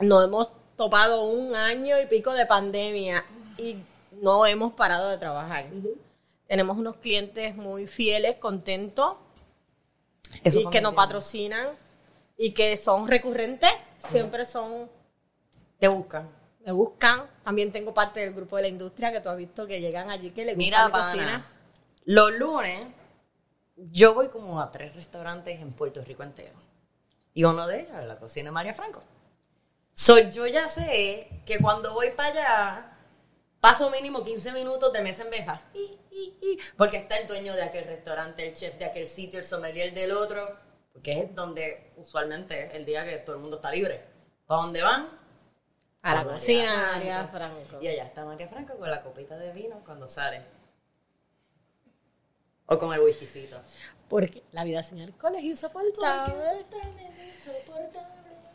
Nos 0.00 0.24
hemos 0.26 0.48
topado 0.76 1.24
un 1.24 1.54
año 1.56 1.98
y 1.98 2.06
pico 2.06 2.34
de 2.34 2.44
pandemia 2.44 3.24
y 3.56 3.78
no 4.20 4.44
hemos 4.44 4.74
parado 4.74 5.08
de 5.08 5.16
trabajar. 5.16 5.64
Tenemos 6.46 6.76
unos 6.76 6.96
clientes 6.96 7.56
muy 7.56 7.86
fieles, 7.86 8.36
contentos 8.36 9.16
Eso 10.44 10.60
y 10.60 10.70
que 10.70 10.82
nos 10.82 10.92
patrocinan 10.92 11.68
y 12.36 12.52
que 12.52 12.76
son 12.76 13.08
recurrentes. 13.08 13.72
Siempre 13.96 14.44
son, 14.44 14.90
Te 15.78 15.88
buscan. 15.88 16.41
Me 16.64 16.72
buscan. 16.72 17.28
También 17.44 17.72
tengo 17.72 17.92
parte 17.92 18.20
del 18.20 18.32
grupo 18.32 18.56
de 18.56 18.62
la 18.62 18.68
industria 18.68 19.12
que 19.12 19.20
tú 19.20 19.28
has 19.28 19.36
visto 19.36 19.66
que 19.66 19.80
llegan 19.80 20.10
allí 20.10 20.30
que 20.30 20.44
les 20.44 20.56
gusta 20.56 20.64
Mira, 20.64 20.86
mi 20.86 20.92
pana, 20.92 21.04
cocina. 21.04 21.46
Los 22.04 22.32
lunes, 22.32 22.80
yo 23.76 24.14
voy 24.14 24.28
como 24.28 24.60
a 24.60 24.70
tres 24.70 24.94
restaurantes 24.94 25.60
en 25.60 25.72
Puerto 25.72 26.04
Rico 26.04 26.22
entero. 26.22 26.54
Y 27.34 27.44
uno 27.44 27.66
de 27.66 27.80
ellos 27.80 27.96
es 27.98 28.06
la 28.06 28.18
cocina 28.18 28.46
de 28.46 28.52
María 28.52 28.74
Franco. 28.74 29.02
So, 29.94 30.18
yo 30.18 30.46
ya 30.46 30.68
sé 30.68 31.42
que 31.46 31.58
cuando 31.58 31.94
voy 31.94 32.10
para 32.10 32.28
allá, 32.30 32.98
paso 33.60 33.90
mínimo 33.90 34.24
15 34.24 34.52
minutos 34.52 34.92
de 34.92 35.02
mesa 35.02 35.22
en 35.24 35.30
mesa. 35.30 35.62
Porque 36.76 36.98
está 36.98 37.18
el 37.18 37.26
dueño 37.26 37.54
de 37.54 37.62
aquel 37.62 37.84
restaurante, 37.84 38.46
el 38.46 38.54
chef 38.54 38.78
de 38.78 38.84
aquel 38.84 39.08
sitio, 39.08 39.38
el 39.38 39.44
sommelier 39.44 39.94
del 39.94 40.12
otro. 40.12 40.46
Porque 40.92 41.20
es 41.20 41.34
donde 41.34 41.92
usualmente 41.96 42.76
el 42.76 42.84
día 42.84 43.04
que 43.04 43.16
todo 43.18 43.36
el 43.36 43.42
mundo 43.42 43.56
está 43.56 43.70
libre. 43.70 44.04
¿Para 44.46 44.62
dónde 44.62 44.82
van? 44.82 45.21
A 46.02 46.14
la 46.14 46.24
María 46.24 46.32
cocina 46.34 46.72
de. 46.72 46.92
María 46.94 47.28
Franco. 47.28 47.80
Y 47.80 47.88
allá 47.88 48.04
está 48.04 48.24
María 48.24 48.48
Franco 48.48 48.76
con 48.76 48.90
la 48.90 49.02
copita 49.02 49.36
de 49.36 49.52
vino 49.52 49.80
cuando 49.84 50.08
sale. 50.08 50.42
O 52.66 52.78
con 52.78 52.92
el 52.92 53.00
whiskycito. 53.00 53.56
Porque 54.08 54.42
la 54.52 54.64
vida 54.64 54.82
sin 54.82 55.00
alcohol 55.00 55.36
es 55.36 55.44
insoportable. 55.44 56.64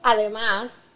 Además, 0.04 0.92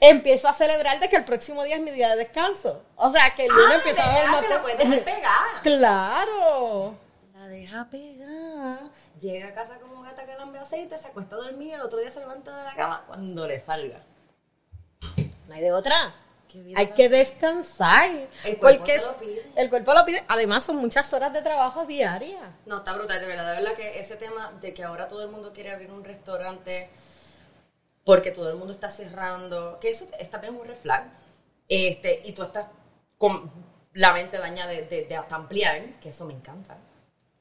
empiezo 0.00 0.48
a 0.48 0.52
celebrar 0.52 1.00
de 1.00 1.08
que 1.08 1.16
el 1.16 1.24
próximo 1.24 1.62
día 1.64 1.76
es 1.76 1.82
mi 1.82 1.90
día 1.90 2.10
de 2.10 2.16
descanso. 2.16 2.82
O 2.96 3.10
sea, 3.10 3.34
que 3.34 3.46
el 3.46 3.52
lunes 3.52 3.76
empiezo 3.76 4.02
a 4.02 4.14
ver 4.14 4.28
más 4.30 4.42
que 4.42 4.48
la 4.48 4.62
puedes 4.62 4.78
dejar 4.78 5.04
pegada. 5.04 5.46
Claro. 5.62 6.94
La 7.34 7.48
deja 7.48 7.88
pegada. 7.90 8.90
Llega 9.18 9.48
a 9.48 9.54
casa 9.54 9.78
como 9.78 10.02
gata 10.02 10.24
que 10.24 10.34
lambe 10.34 10.58
aceite, 10.58 10.96
se 10.96 11.08
acuesta 11.08 11.36
a 11.36 11.38
dormir, 11.38 11.74
el 11.74 11.80
otro 11.80 11.98
día 11.98 12.10
se 12.10 12.20
levanta 12.20 12.56
de 12.56 12.64
la 12.64 12.74
cama 12.74 13.04
cuando 13.06 13.46
le 13.46 13.58
salga. 13.58 14.00
No 15.50 15.56
hay 15.56 15.62
de 15.62 15.72
otra. 15.72 16.14
Hay 16.76 16.92
que 16.92 17.08
descansar. 17.08 18.08
El 18.44 18.58
cuerpo 18.58 18.78
porque 18.84 18.96
lo 18.98 19.16
pide. 19.18 19.52
el 19.56 19.68
cuerpo 19.68 19.94
lo 19.94 20.04
pide. 20.04 20.24
Además, 20.28 20.64
son 20.64 20.76
muchas 20.76 21.12
horas 21.12 21.32
de 21.32 21.42
trabajo 21.42 21.86
diarias. 21.86 22.40
No, 22.66 22.78
está 22.78 22.94
brutal, 22.94 23.20
de 23.20 23.26
verdad, 23.26 23.50
de 23.56 23.60
verdad 23.62 23.74
que 23.76 23.98
ese 23.98 24.16
tema 24.16 24.52
de 24.60 24.72
que 24.72 24.84
ahora 24.84 25.08
todo 25.08 25.22
el 25.24 25.28
mundo 25.30 25.52
quiere 25.52 25.72
abrir 25.72 25.90
un 25.90 26.04
restaurante 26.04 26.88
porque 28.04 28.30
todo 28.30 28.48
el 28.50 28.56
mundo 28.56 28.72
está 28.72 28.88
cerrando, 28.88 29.78
que 29.80 29.90
eso 29.90 30.06
es 30.20 30.30
también 30.30 30.56
un 30.56 30.66
red 30.66 30.76
flag, 30.76 31.04
este, 31.68 32.22
y 32.24 32.32
tú 32.32 32.42
estás 32.44 32.66
con 33.18 33.50
la 33.92 34.12
mente 34.12 34.38
dañada 34.38 34.70
de, 34.70 34.82
de- 34.82 35.04
de 35.06 35.16
hasta 35.16 35.34
ampliar, 35.36 35.82
que 36.00 36.08
eso 36.10 36.24
me 36.26 36.32
encanta, 36.32 36.76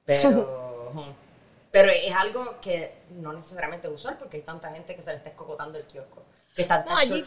pero, 0.05 0.91
pero 1.71 1.91
es 1.91 2.13
algo 2.13 2.59
que 2.61 3.03
no 3.11 3.33
necesariamente 3.33 3.87
es 3.87 3.93
usual 3.93 4.17
porque 4.17 4.37
hay 4.37 4.43
tanta 4.43 4.71
gente 4.71 4.95
que 4.95 5.01
se 5.01 5.11
le 5.11 5.17
está 5.17 5.29
escocotando 5.29 5.77
el 5.79 5.85
kiosco, 5.85 6.23
que 6.55 6.61
está 6.63 6.83
No, 6.85 6.95
allí, 6.97 7.23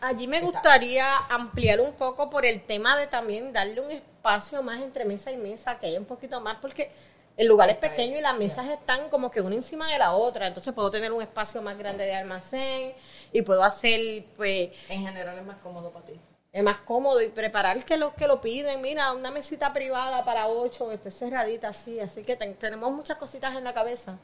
allí 0.00 0.26
me 0.26 0.40
gustaría 0.40 1.16
ampliar 1.28 1.80
un 1.80 1.92
poco 1.92 2.30
por 2.30 2.46
el 2.46 2.62
tema 2.62 2.96
de 2.96 3.06
también 3.06 3.52
darle 3.52 3.80
un 3.80 3.90
espacio 3.90 4.62
más 4.62 4.80
entre 4.80 5.04
mesa 5.04 5.30
y 5.32 5.36
mesa, 5.36 5.78
que 5.78 5.86
haya 5.86 5.98
un 5.98 6.06
poquito 6.06 6.40
más, 6.40 6.56
porque 6.60 6.90
el 7.36 7.46
lugar 7.46 7.68
es 7.70 7.76
pequeño 7.76 8.18
y 8.18 8.20
las 8.20 8.36
mesas 8.36 8.66
están 8.68 9.08
como 9.08 9.30
que 9.30 9.40
una 9.40 9.54
encima 9.54 9.90
de 9.90 9.98
la 9.98 10.12
otra, 10.12 10.46
entonces 10.46 10.72
puedo 10.74 10.90
tener 10.90 11.12
un 11.12 11.22
espacio 11.22 11.62
más 11.62 11.76
grande 11.78 12.04
de 12.04 12.14
almacén 12.14 12.94
y 13.32 13.42
puedo 13.42 13.62
hacer, 13.62 14.24
pues, 14.36 14.70
En 14.88 15.00
general 15.06 15.38
es 15.38 15.44
más 15.46 15.56
cómodo 15.62 15.90
para 15.90 16.04
ti. 16.04 16.20
es 16.52 16.62
más 16.62 16.76
cómodo 16.78 17.20
y 17.22 17.28
preparar 17.28 17.84
que 17.84 17.96
los 17.96 18.12
que 18.14 18.26
lo 18.28 18.40
piden, 18.40 18.80
mira, 18.82 19.12
una 19.12 19.30
mesita 19.32 19.72
privada 19.72 20.24
para 20.24 20.46
ocho, 20.48 20.88
que 20.88 20.94
esté 20.94 21.10
cerradita 21.10 21.68
así, 21.68 21.98
así 22.00 22.22
que 22.22 22.36
ten- 22.36 22.54
tenemos 22.56 22.92
muchas 22.92 23.16
cositas 23.18 23.56
en 23.56 23.64
la 23.64 23.74
cabeza, 23.74 24.18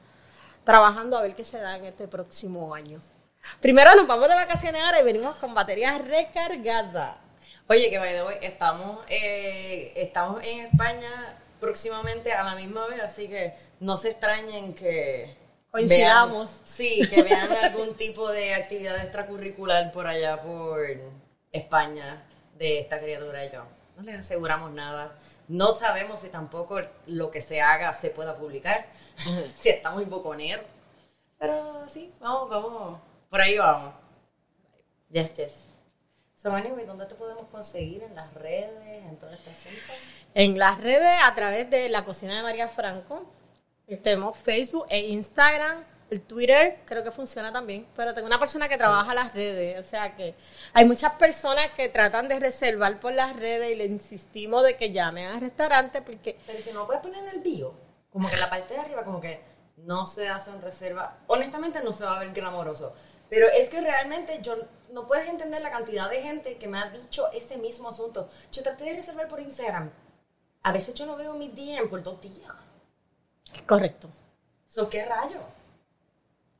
trabajando 0.64 1.16
a 1.18 1.22
ver 1.22 1.34
qué 1.36 1.44
se 1.44 1.58
da 1.60 1.76
en 1.78 1.86
este 1.86 2.08
próximo 2.08 2.74
año. 2.74 3.02
Primero 3.60 3.94
nos 3.96 4.06
vamos 4.06 4.28
de 4.28 4.34
vacaciones 4.34 4.82
ahora 4.82 5.00
y 5.00 5.04
venimos 5.04 5.36
con 5.36 5.54
baterías 5.54 6.00
recargadas. 6.06 7.16
Oye, 7.68 7.90
que 7.90 7.98
the 7.98 8.22
way, 8.22 8.38
estamos, 8.42 9.00
eh, 9.08 9.92
estamos 9.96 10.44
en 10.44 10.60
España 10.60 11.36
próximamente 11.58 12.32
a 12.32 12.44
la 12.44 12.54
misma 12.54 12.86
vez, 12.86 13.00
así 13.00 13.28
que 13.28 13.54
no 13.80 13.98
se 13.98 14.10
extrañen 14.10 14.72
que 14.74 15.36
Coincidamos. 15.70 16.50
vean- 16.52 16.62
sí, 16.66 17.08
que 17.10 17.22
vean 17.22 17.50
algún 17.64 17.94
tipo 17.96 18.28
de 18.30 18.54
actividad 18.54 18.96
extracurricular 18.98 19.90
por 19.92 20.06
allá 20.06 20.40
por 20.42 20.80
España 21.50 22.22
de 22.56 22.78
esta 22.80 23.00
criatura 23.00 23.44
y 23.44 23.50
yo. 23.52 23.64
No 23.96 24.02
les 24.02 24.20
aseguramos 24.20 24.70
nada. 24.70 25.16
No 25.48 25.74
sabemos 25.74 26.20
si 26.20 26.28
tampoco 26.28 26.80
lo 27.06 27.30
que 27.30 27.40
se 27.40 27.60
haga 27.62 27.94
se 27.94 28.10
pueda 28.10 28.36
publicar, 28.36 28.86
si 29.60 29.70
estamos 29.70 30.02
en 30.02 30.10
boconer. 30.10 30.64
Pero 31.38 31.86
sí, 31.88 32.12
vamos, 32.20 32.48
vamos. 32.48 33.00
Por 33.30 33.40
ahí 33.40 33.58
vamos. 33.58 33.94
Yes, 35.10 35.36
yes. 35.36 35.52
So, 36.40 36.52
anyway, 36.52 36.84
¿dónde 36.84 37.06
te 37.06 37.14
podemos 37.14 37.48
conseguir? 37.48 38.02
¿En 38.02 38.14
las 38.14 38.32
redes? 38.34 39.04
¿En 39.04 39.16
todo 39.16 39.30
este 39.30 39.50
asunto? 39.50 39.92
En 40.34 40.58
las 40.58 40.80
redes, 40.80 41.18
a 41.24 41.34
través 41.34 41.68
de 41.70 41.88
la 41.88 42.04
cocina 42.04 42.36
de 42.36 42.42
María 42.42 42.68
Franco, 42.68 43.24
tenemos 44.02 44.36
Facebook 44.36 44.86
e 44.90 44.98
Instagram. 45.08 45.82
El 46.10 46.20
Twitter 46.20 46.80
creo 46.84 47.02
que 47.02 47.10
funciona 47.10 47.52
también, 47.52 47.86
pero 47.96 48.14
tengo 48.14 48.28
una 48.28 48.38
persona 48.38 48.68
que 48.68 48.76
trabaja 48.76 49.12
las 49.12 49.34
redes, 49.34 49.80
o 49.80 49.82
sea 49.82 50.14
que 50.14 50.36
hay 50.72 50.84
muchas 50.84 51.14
personas 51.14 51.72
que 51.72 51.88
tratan 51.88 52.28
de 52.28 52.38
reservar 52.38 53.00
por 53.00 53.12
las 53.12 53.34
redes 53.34 53.72
y 53.72 53.74
le 53.74 53.86
insistimos 53.86 54.62
de 54.62 54.76
que 54.76 54.92
llamen 54.92 55.26
al 55.26 55.40
restaurante 55.40 56.02
porque 56.02 56.38
Pero 56.46 56.60
si 56.60 56.72
no 56.72 56.86
puedes 56.86 57.02
poner 57.02 57.24
en 57.24 57.30
el 57.30 57.40
bio, 57.40 57.74
como 58.08 58.28
que 58.28 58.34
en 58.34 58.40
la 58.40 58.50
parte 58.50 58.74
de 58.74 58.80
arriba, 58.80 59.02
como 59.02 59.20
que 59.20 59.42
no 59.78 60.06
se 60.06 60.28
hacen 60.28 60.60
reservas. 60.60 61.10
Honestamente, 61.26 61.82
no 61.82 61.92
se 61.92 62.04
va 62.04 62.16
a 62.16 62.20
ver 62.20 62.32
glamoroso. 62.32 62.94
Pero 63.28 63.48
es 63.48 63.68
que 63.68 63.80
realmente 63.80 64.40
yo 64.42 64.56
no 64.92 65.06
puedes 65.06 65.28
entender 65.28 65.62
la 65.62 65.70
cantidad 65.70 66.08
de 66.08 66.22
gente 66.22 66.56
que 66.56 66.68
me 66.68 66.78
ha 66.78 66.90
dicho 66.90 67.30
ese 67.32 67.56
mismo 67.56 67.88
asunto. 67.88 68.28
Yo 68.52 68.62
traté 68.62 68.84
de 68.84 68.96
reservar 68.96 69.28
por 69.28 69.40
Instagram. 69.40 69.90
A 70.62 70.72
veces 70.72 70.94
yo 70.94 71.06
no 71.06 71.16
veo 71.16 71.34
mis 71.34 71.54
DM 71.54 71.88
por 71.88 72.02
dos 72.02 72.20
días. 72.20 72.52
es 73.52 73.62
correcto. 73.62 74.08
So, 74.66 74.88
¿qué 74.88 75.04
rayo? 75.04 75.40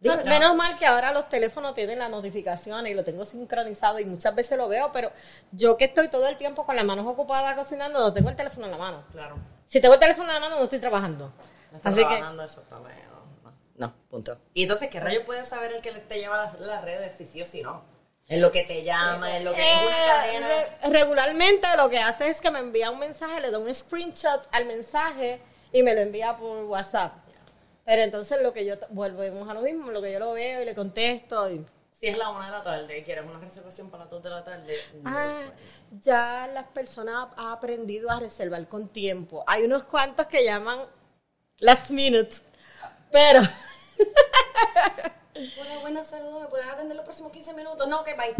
Menos 0.00 0.54
mal 0.54 0.78
que 0.78 0.86
ahora 0.86 1.12
los 1.12 1.28
teléfonos 1.28 1.74
tienen 1.74 1.98
las 1.98 2.10
notificaciones 2.10 2.92
y 2.92 2.94
lo 2.94 3.02
tengo 3.02 3.24
sincronizado 3.24 3.98
y 3.98 4.04
muchas 4.04 4.34
veces 4.34 4.58
lo 4.58 4.68
veo, 4.68 4.92
pero 4.92 5.10
yo 5.52 5.76
que 5.76 5.86
estoy 5.86 6.08
todo 6.08 6.28
el 6.28 6.36
tiempo 6.36 6.66
con 6.66 6.76
las 6.76 6.84
manos 6.84 7.06
ocupadas 7.06 7.56
cocinando, 7.56 7.98
no 7.98 8.12
tengo 8.12 8.28
el 8.28 8.36
teléfono 8.36 8.66
en 8.66 8.72
la 8.72 8.78
mano. 8.78 9.04
Claro. 9.10 9.36
Si 9.64 9.80
tengo 9.80 9.94
el 9.94 10.00
teléfono 10.00 10.28
en 10.28 10.34
la 10.34 10.40
mano, 10.40 10.58
no 10.58 10.64
estoy 10.64 10.78
trabajando. 10.78 11.32
No 11.72 11.80
Así 11.82 12.00
que, 12.00 12.06
trabajando 12.06 12.44
exactamente. 12.44 13.05
No, 13.78 13.94
punto. 14.08 14.36
Y 14.54 14.62
entonces, 14.62 14.88
¿qué 14.90 15.00
rayo 15.00 15.24
puede 15.24 15.44
saber 15.44 15.72
el 15.72 15.82
que 15.82 15.92
te 15.92 16.18
lleva 16.18 16.36
las, 16.36 16.58
las 16.60 16.82
redes 16.84 17.14
si 17.16 17.26
sí 17.26 17.42
o 17.42 17.46
si 17.46 17.62
no? 17.62 17.84
En 18.28 18.40
lo 18.40 18.50
que 18.50 18.64
te 18.64 18.82
llama, 18.82 19.36
en 19.36 19.44
lo 19.44 19.52
que 19.54 19.62
es 19.62 19.76
una 19.82 19.90
Eh, 19.90 20.06
cadena. 20.06 20.48
re- 20.48 20.90
regularmente 20.90 21.68
lo 21.76 21.88
que 21.88 21.98
hace 22.00 22.28
es 22.28 22.40
que 22.40 22.50
me 22.50 22.58
envía 22.58 22.90
un 22.90 22.98
mensaje, 22.98 23.40
le 23.40 23.50
doy 23.50 23.62
un 23.62 23.72
screenshot 23.74 24.48
al 24.50 24.64
mensaje 24.66 25.40
y 25.72 25.82
me 25.82 25.94
lo 25.94 26.00
envía 26.00 26.36
por 26.36 26.64
WhatsApp. 26.64 27.14
Pero 27.84 28.02
entonces 28.02 28.42
lo 28.42 28.52
que 28.52 28.64
yo, 28.64 28.74
volvemos 28.90 29.48
a 29.48 29.54
lo 29.54 29.60
mismo, 29.60 29.90
lo 29.92 30.02
que 30.02 30.10
yo 30.12 30.18
lo 30.18 30.32
veo 30.32 30.60
y 30.60 30.64
le 30.64 30.74
contesto. 30.74 31.48
Y, 31.48 31.64
Si 31.92 32.08
es 32.08 32.18
la 32.18 32.30
una 32.30 32.46
de 32.46 32.50
la 32.52 32.64
tarde 32.64 32.98
y 32.98 33.04
quieres 33.04 33.24
una 33.24 33.38
reservación 33.38 33.90
para 33.90 34.04
las 34.04 34.10
dos 34.10 34.22
de 34.24 34.30
la 34.30 34.42
tarde, 34.42 34.74
no 35.02 35.10
Ah, 35.16 35.32
ya 36.00 36.48
las 36.52 36.64
personas 36.64 37.28
han 37.36 37.52
aprendido 37.52 38.10
a 38.10 38.18
reservar 38.18 38.66
con 38.66 38.88
tiempo. 38.88 39.44
Hay 39.46 39.62
unos 39.64 39.84
cuantos 39.84 40.26
que 40.26 40.44
llaman 40.44 40.80
last 41.58 41.90
minute, 41.92 42.34
pero 43.12 43.40
Hola, 45.58 45.78
buenas, 45.80 46.06
saludos. 46.08 46.42
¿Me 46.42 46.48
puedes 46.48 46.66
atender 46.66 46.96
los 46.96 47.04
próximos 47.04 47.32
15 47.32 47.54
minutos? 47.54 47.88
No, 47.88 48.04
que 48.04 48.14
bye. 48.14 48.34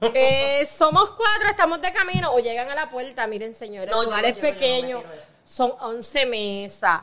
eh, 0.14 0.66
somos 0.66 1.10
cuatro, 1.10 1.48
estamos 1.48 1.80
de 1.80 1.92
camino 1.92 2.32
o 2.32 2.38
llegan 2.38 2.68
a 2.70 2.74
la 2.74 2.90
puerta. 2.90 3.26
Miren, 3.26 3.54
señores, 3.54 3.90
No, 3.90 4.02
no, 4.02 4.10
no 4.10 4.16
me 4.16 4.34
pequeños, 4.34 5.00
quiero 5.02 5.14
eso. 5.14 5.26
son 5.44 5.72
11 5.80 6.26
mesas. 6.26 7.00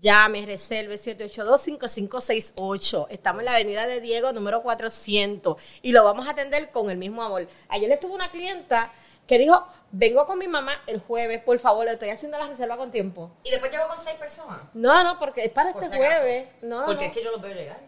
Llame, 0.00 0.44
reserve 0.44 0.96
782-5568. 0.96 3.06
Estamos 3.10 3.40
en 3.40 3.44
la 3.46 3.54
avenida 3.54 3.86
de 3.86 4.00
Diego, 4.00 4.32
número 4.32 4.60
400. 4.62 5.56
Y 5.82 5.92
lo 5.92 6.04
vamos 6.04 6.26
a 6.26 6.30
atender 6.30 6.70
con 6.72 6.90
el 6.90 6.98
mismo 6.98 7.22
amor. 7.22 7.46
Ayer 7.68 7.90
estuvo 7.92 8.12
una 8.14 8.28
clienta 8.30 8.92
que 9.26 9.38
dijo, 9.38 9.66
vengo 9.90 10.26
con 10.26 10.38
mi 10.38 10.46
mamá 10.48 10.72
el 10.86 11.00
jueves, 11.00 11.42
por 11.42 11.58
favor, 11.58 11.84
le 11.86 11.92
estoy 11.92 12.10
haciendo 12.10 12.38
la 12.38 12.46
reserva 12.46 12.76
con 12.76 12.90
tiempo. 12.90 13.30
Y 13.44 13.50
después 13.50 13.70
llego 13.72 13.88
con 13.88 13.98
seis 13.98 14.16
personas. 14.16 14.60
No, 14.74 15.02
no, 15.04 15.18
porque 15.18 15.44
es 15.44 15.50
para 15.50 15.72
Por 15.72 15.82
este 15.84 15.94
si 15.96 16.00
jueves. 16.00 16.48
No, 16.62 16.80
no, 16.80 16.86
Porque 16.86 17.04
no. 17.04 17.10
es 17.10 17.16
que 17.16 17.24
yo 17.24 17.30
los 17.30 17.40
veo 17.40 17.54
llegar. 17.54 17.80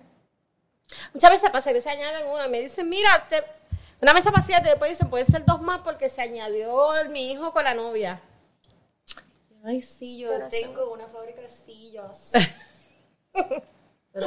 Muchas 1.12 1.31
veces 1.31 1.51
pasa 1.51 1.72
que 1.72 1.81
se 1.81 1.90
añaden 1.90 2.27
uno 2.29 2.44
y 2.46 2.49
me 2.49 2.61
dicen, 2.61 2.88
mira, 2.88 3.11
te- 3.29 3.42
una 4.01 4.12
mesa 4.12 4.31
para 4.31 4.44
siete, 4.44 4.68
después 4.68 4.90
dicen, 4.90 5.11
pueden 5.11 5.27
ser 5.27 5.44
dos 5.44 5.61
más 5.61 5.83
porque 5.83 6.09
se 6.09 6.22
añadió 6.22 6.94
el- 6.96 7.09
mi 7.11 7.33
hijo 7.33 7.53
con 7.53 7.64
la 7.64 7.75
novia. 7.75 8.20
Ay, 9.64 9.81
sí, 9.81 10.18
yo 10.18 10.31
tengo 10.49 10.92
una 10.92 11.09
fábrica 11.09 11.40
de 11.40 11.49
sillas. 11.49 12.31
Pero, 14.12 14.27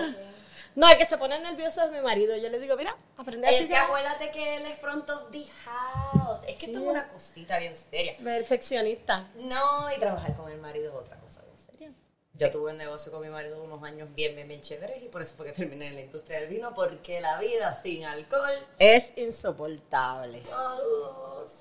No, 0.75 0.87
el 0.89 0.97
que 0.97 1.05
se 1.05 1.17
pone 1.17 1.39
nervioso 1.39 1.83
es 1.83 1.91
mi 1.91 1.99
marido. 1.99 2.37
Yo 2.37 2.49
le 2.49 2.59
digo, 2.59 2.77
mira, 2.77 2.95
aprende 3.17 3.47
a 3.47 3.51
es 3.51 3.67
que 3.67 3.75
acuérdate 3.75 4.31
que 4.31 4.57
él 4.57 4.65
es 4.65 4.79
front 4.79 5.09
of 5.09 5.31
the 5.31 5.45
house. 5.65 6.39
Es 6.47 6.59
que 6.59 6.65
Sí. 6.65 6.65
esto 6.67 6.79
es 6.79 6.87
una 6.87 7.07
cosita 7.09 7.57
bien 7.59 7.75
seria. 7.75 8.15
Perfeccionista. 8.23 9.27
No, 9.35 9.91
y 9.91 9.99
trabajar 9.99 10.35
con 10.37 10.49
el 10.51 10.59
marido 10.59 10.91
es 10.91 11.05
otra 11.05 11.17
cosa 11.19 11.41
bien 11.43 11.57
seria. 11.57 11.91
Yo 12.33 12.51
tuve 12.51 12.71
un 12.71 12.77
negocio 12.77 13.11
con 13.11 13.21
mi 13.21 13.29
marido 13.29 13.61
unos 13.61 13.83
años 13.83 14.13
bien, 14.15 14.35
bien, 14.35 14.47
bien 14.47 14.61
chéveres 14.61 15.03
y 15.03 15.07
por 15.09 15.21
eso 15.21 15.35
fue 15.35 15.47
que 15.47 15.51
terminé 15.53 15.87
en 15.87 15.95
la 15.95 16.01
industria 16.01 16.39
del 16.39 16.49
vino, 16.49 16.73
porque 16.73 17.19
la 17.19 17.39
vida 17.39 17.79
sin 17.83 18.05
alcohol 18.05 18.67
Es 18.77 19.11
insoportable. 19.17 20.45
Saludos. 20.45 21.53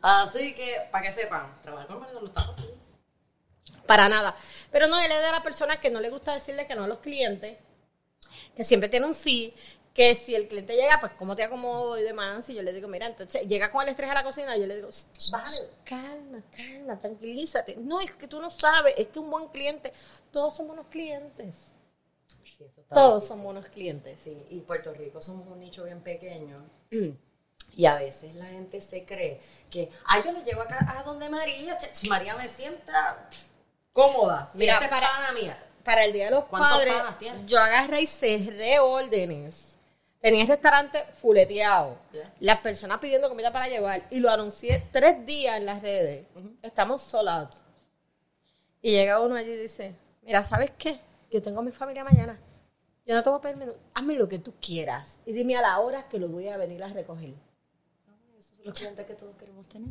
Así 0.00 0.54
que, 0.54 0.88
para 0.90 1.04
que 1.06 1.12
sepan, 1.12 1.50
trabajar 1.62 1.86
con 1.86 1.96
el 1.96 2.02
marido 2.02 2.20
no 2.20 2.26
está 2.26 2.40
fácil. 2.42 2.70
Para 3.86 4.08
nada. 4.08 4.34
Pero 4.70 4.86
no, 4.86 4.98
él 5.00 5.10
es 5.10 5.22
de 5.22 5.30
la 5.30 5.42
persona 5.42 5.78
que 5.80 5.90
no 5.90 6.00
le 6.00 6.10
gusta 6.10 6.32
decirle 6.34 6.66
que 6.66 6.74
no 6.74 6.84
a 6.84 6.88
los 6.88 6.98
clientes, 7.00 7.58
que 8.54 8.64
siempre 8.64 8.88
tiene 8.88 9.06
un 9.06 9.14
sí, 9.14 9.54
que 9.94 10.14
si 10.14 10.34
el 10.34 10.48
cliente 10.48 10.74
llega, 10.74 10.98
pues 11.00 11.12
cómo 11.18 11.36
te 11.36 11.42
acomodo 11.42 11.98
y 11.98 12.02
demás. 12.02 12.48
Y 12.48 12.54
yo 12.54 12.62
le 12.62 12.72
digo, 12.72 12.88
mira, 12.88 13.06
entonces 13.06 13.46
llega 13.46 13.70
con 13.70 13.82
el 13.82 13.88
estrés 13.90 14.10
a 14.10 14.14
la 14.14 14.22
cocina, 14.22 14.56
yo 14.56 14.66
le 14.66 14.76
digo, 14.76 14.88
"Shh, 14.90 15.06
shh, 15.18 15.30
Bájale. 15.30 15.68
calma, 15.84 16.42
calma, 16.56 16.98
tranquilízate. 16.98 17.76
No, 17.76 18.00
es 18.00 18.10
que 18.12 18.26
tú 18.26 18.40
no 18.40 18.50
sabes, 18.50 18.94
es 18.96 19.08
que 19.08 19.18
un 19.18 19.30
buen 19.30 19.48
cliente, 19.48 19.92
todos 20.30 20.56
son 20.56 20.66
buenos 20.66 20.86
clientes. 20.86 21.74
Sí, 22.44 22.64
Todos 22.92 23.26
son 23.26 23.42
buenos 23.42 23.66
clientes. 23.66 24.20
Sí, 24.22 24.36
y 24.50 24.60
Puerto 24.60 24.92
Rico 24.94 25.20
somos 25.20 25.46
un 25.48 25.58
nicho 25.60 25.84
bien 25.84 26.00
pequeño. 26.00 26.64
Y 27.74 27.86
a 27.86 27.96
veces 27.96 28.34
la 28.34 28.46
gente 28.46 28.80
se 28.80 29.04
cree 29.04 29.40
que, 29.70 29.90
ay, 30.06 30.22
yo 30.24 30.32
le 30.32 30.42
llego 30.44 30.60
acá 30.62 30.78
a 30.98 31.02
donde 31.02 31.28
María, 31.28 31.76
María 32.08 32.36
me 32.36 32.48
sienta 32.48 33.28
cómoda. 33.92 34.50
Mira, 34.54 34.78
es 34.78 34.88
para- 34.88 35.32
mía. 35.32 35.58
Para 35.84 36.04
el 36.04 36.12
Día 36.12 36.26
de 36.26 36.30
los 36.32 36.44
¿Cuántos 36.44 36.70
Padres, 36.70 36.94
yo 37.46 37.58
agarré 37.58 38.02
y 38.02 38.06
cerré 38.06 38.78
órdenes. 38.78 39.76
Tenía 40.20 40.42
el 40.42 40.48
restaurante 40.48 41.04
fuleteado. 41.20 41.98
Las 42.38 42.60
personas 42.60 43.00
pidiendo 43.00 43.28
comida 43.28 43.52
para 43.52 43.68
llevar. 43.68 44.04
Y 44.10 44.20
lo 44.20 44.30
anuncié 44.30 44.86
tres 44.92 45.26
días 45.26 45.56
en 45.56 45.66
las 45.66 45.82
redes. 45.82 46.26
Estamos 46.62 47.02
sold 47.02 47.28
out. 47.28 47.50
Y 48.80 48.92
llega 48.92 49.20
uno 49.20 49.34
allí 49.34 49.50
y 49.50 49.56
dice, 49.56 49.94
mira, 50.22 50.44
¿sabes 50.44 50.70
qué? 50.78 51.00
Yo 51.30 51.42
tengo 51.42 51.60
a 51.60 51.62
mi 51.64 51.72
familia 51.72 52.04
mañana. 52.04 52.38
Yo 53.04 53.16
no 53.16 53.22
te 53.22 53.30
voy 53.30 53.38
a 53.38 53.42
pedir. 53.42 53.76
Hazme 53.94 54.14
lo 54.14 54.28
que 54.28 54.38
tú 54.38 54.54
quieras. 54.60 55.18
Y 55.26 55.32
dime 55.32 55.56
a 55.56 55.62
la 55.62 55.80
hora 55.80 56.08
que 56.08 56.18
lo 56.18 56.28
voy 56.28 56.48
a 56.48 56.56
venir 56.56 56.82
a 56.84 56.88
recoger. 56.88 57.34
Esos 58.38 58.54
son 58.56 58.64
los 58.64 58.78
clientes 58.78 59.04
que 59.04 59.14
todos 59.14 59.34
queremos 59.36 59.68
tener. 59.68 59.90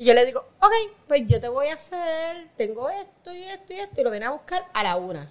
Y 0.00 0.06
yo 0.06 0.14
le 0.14 0.24
digo, 0.24 0.40
ok, 0.62 0.72
pues 1.06 1.26
yo 1.26 1.42
te 1.42 1.50
voy 1.50 1.66
a 1.66 1.74
hacer, 1.74 2.48
tengo 2.56 2.88
esto 2.88 3.34
y 3.34 3.42
esto 3.42 3.74
y 3.74 3.80
esto, 3.80 4.00
y 4.00 4.04
lo 4.04 4.10
ven 4.10 4.22
a 4.22 4.30
buscar 4.30 4.64
a 4.72 4.82
la 4.82 4.96
una. 4.96 5.30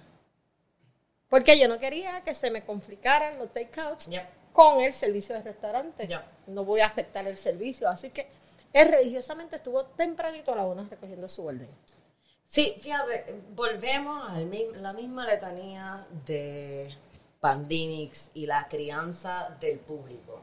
Porque 1.28 1.58
yo 1.58 1.66
no 1.66 1.80
quería 1.80 2.20
que 2.20 2.32
se 2.32 2.52
me 2.52 2.64
complicaran 2.64 3.36
los 3.36 3.50
takeouts 3.50 4.08
con 4.52 4.80
el 4.80 4.94
servicio 4.94 5.34
de 5.34 5.42
restaurante. 5.42 6.08
No 6.46 6.64
voy 6.64 6.82
a 6.82 6.86
afectar 6.86 7.26
el 7.26 7.36
servicio, 7.36 7.88
así 7.88 8.10
que 8.10 8.28
él 8.72 8.86
religiosamente 8.86 9.56
estuvo 9.56 9.86
tempranito 9.86 10.52
a 10.52 10.56
la 10.58 10.66
una 10.66 10.88
recogiendo 10.88 11.26
su 11.26 11.46
orden. 11.46 11.68
Sí, 12.46 12.76
fíjate, 12.78 13.42
volvemos 13.56 14.30
a 14.30 14.38
la 14.38 14.92
misma 14.92 15.26
letanía 15.26 16.06
de 16.24 16.94
pandemics 17.40 18.30
y 18.34 18.46
la 18.46 18.68
crianza 18.68 19.56
del 19.58 19.80
público. 19.80 20.42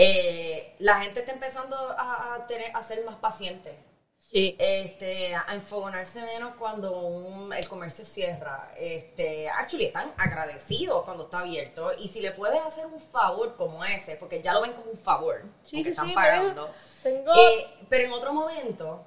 Eh, 0.00 0.76
la 0.78 1.00
gente 1.00 1.20
está 1.20 1.32
empezando 1.32 1.74
a, 1.76 2.34
a 2.36 2.46
tener, 2.46 2.70
a 2.72 2.82
ser 2.84 3.04
más 3.04 3.16
paciente, 3.16 3.76
Sí. 4.16 4.54
este, 4.60 5.34
a 5.34 5.46
enfogonarse 5.54 6.22
menos 6.22 6.54
cuando 6.56 7.00
un- 7.00 7.52
el 7.52 7.68
comercio 7.68 8.04
cierra. 8.04 8.72
Este, 8.78 9.48
actually, 9.48 9.86
están 9.86 10.12
agradecidos 10.16 11.02
cuando 11.04 11.24
está 11.24 11.40
abierto 11.40 11.92
y 11.98 12.06
si 12.08 12.20
le 12.20 12.30
puedes 12.30 12.60
hacer 12.62 12.86
un 12.86 13.00
favor 13.00 13.56
como 13.56 13.84
ese, 13.84 14.14
porque 14.16 14.40
ya 14.40 14.54
lo 14.54 14.60
ven 14.62 14.72
como 14.74 14.90
un 14.92 14.98
favor, 14.98 15.42
Sí, 15.64 15.82
sí, 15.82 15.90
están 15.90 16.06
sí, 16.06 16.14
pagando. 16.14 16.70
tengo- 17.02 17.32
Eh, 17.34 17.66
pero 17.88 18.04
en 18.04 18.12
otro 18.12 18.32
momento, 18.32 19.04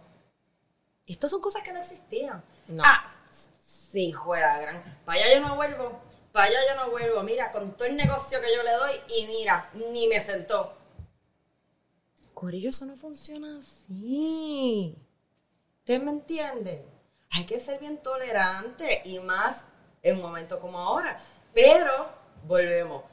estas 1.06 1.32
son 1.32 1.39
cosas 1.39 1.62
que 1.63 1.71
no 1.71 1.80
existían. 1.80 2.43
No. 2.67 2.84
Ah, 2.86 3.15
sí, 3.65 4.12
juega 4.12 4.60
gran. 4.60 5.01
Para 5.06 5.19
allá 5.23 5.36
yo 5.36 5.39
no 5.47 5.56
vuelvo, 5.56 6.01
para 6.34 6.47
allá 6.47 6.60
yo 6.69 6.75
no 6.75 6.91
vuelvo. 6.91 7.23
Mira, 7.23 7.49
con 7.54 7.73
todo 7.77 7.86
el 7.86 7.95
negocio 7.95 8.41
que 8.41 8.54
yo 8.54 8.62
le 8.63 8.71
doy 8.71 8.91
y 9.17 9.27
mira, 9.27 9.69
ni 9.73 10.08
me 10.08 10.19
sentó. 10.19 10.77
Corillo, 12.41 12.71
eso 12.71 12.88
no 12.88 12.97
funciona 12.97 13.60
así. 13.60 14.97
¿Ustedes 15.77 16.01
me 16.01 16.10
entienden? 16.10 16.84
Hay 17.30 17.45
que 17.45 17.60
ser 17.60 17.80
bien 17.80 18.01
tolerante 18.01 19.04
y 19.06 19.19
más 19.19 19.67
en 20.01 20.15
un 20.15 20.23
momento 20.23 20.60
como 20.60 20.80
ahora. 20.80 21.19
Pero, 21.54 22.10
volvemos. 22.47 23.04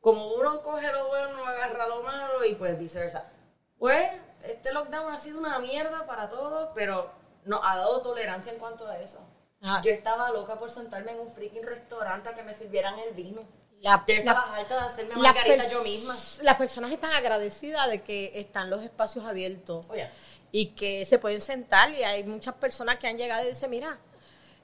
Como 0.00 0.32
uno 0.32 0.62
coge 0.62 0.90
lo 0.90 1.08
bueno, 1.08 1.44
agarra 1.44 1.88
lo 1.88 2.02
malo 2.02 2.42
y 2.46 2.54
pues 2.54 2.78
viceversa. 2.78 3.30
Pues, 3.78 4.12
este 4.44 4.72
lockdown 4.72 5.12
ha 5.12 5.18
sido 5.18 5.40
una 5.40 5.58
mierda 5.58 6.06
para 6.06 6.30
todos, 6.30 6.70
pero 6.74 7.10
nos 7.44 7.60
ha 7.62 7.76
dado 7.76 8.00
tolerancia 8.00 8.50
en 8.50 8.58
cuanto 8.58 8.86
a 8.86 8.98
eso. 8.98 9.20
Ah. 9.60 9.82
Yo 9.84 9.90
estaba 9.90 10.30
loca 10.30 10.58
por 10.58 10.70
sentarme 10.70 11.12
en 11.12 11.20
un 11.20 11.32
freaking 11.32 11.64
restaurante 11.64 12.30
a 12.30 12.34
que 12.34 12.42
me 12.42 12.54
sirvieran 12.54 12.98
el 12.98 13.12
vino. 13.12 13.42
La- 13.80 14.04
la- 14.24 14.64
de 14.68 14.74
hacerme 14.74 15.16
margarita 15.16 15.68
yo 15.70 15.82
misma. 15.82 16.14
Las 16.42 16.56
personas 16.56 16.92
están 16.92 17.12
agradecidas 17.12 17.88
de 17.88 18.02
que 18.02 18.32
están 18.34 18.68
los 18.70 18.82
espacios 18.82 19.24
abiertos 19.24 19.86
Oye, 19.90 20.08
y 20.52 20.66
que 20.66 21.04
se 21.04 21.18
pueden 21.18 21.40
sentar 21.40 21.90
y 21.90 22.02
hay 22.04 22.24
muchas 22.24 22.54
personas 22.54 22.98
que 22.98 23.06
han 23.08 23.16
llegado 23.16 23.44
y 23.44 23.48
dicen, 23.48 23.70
mira, 23.70 23.98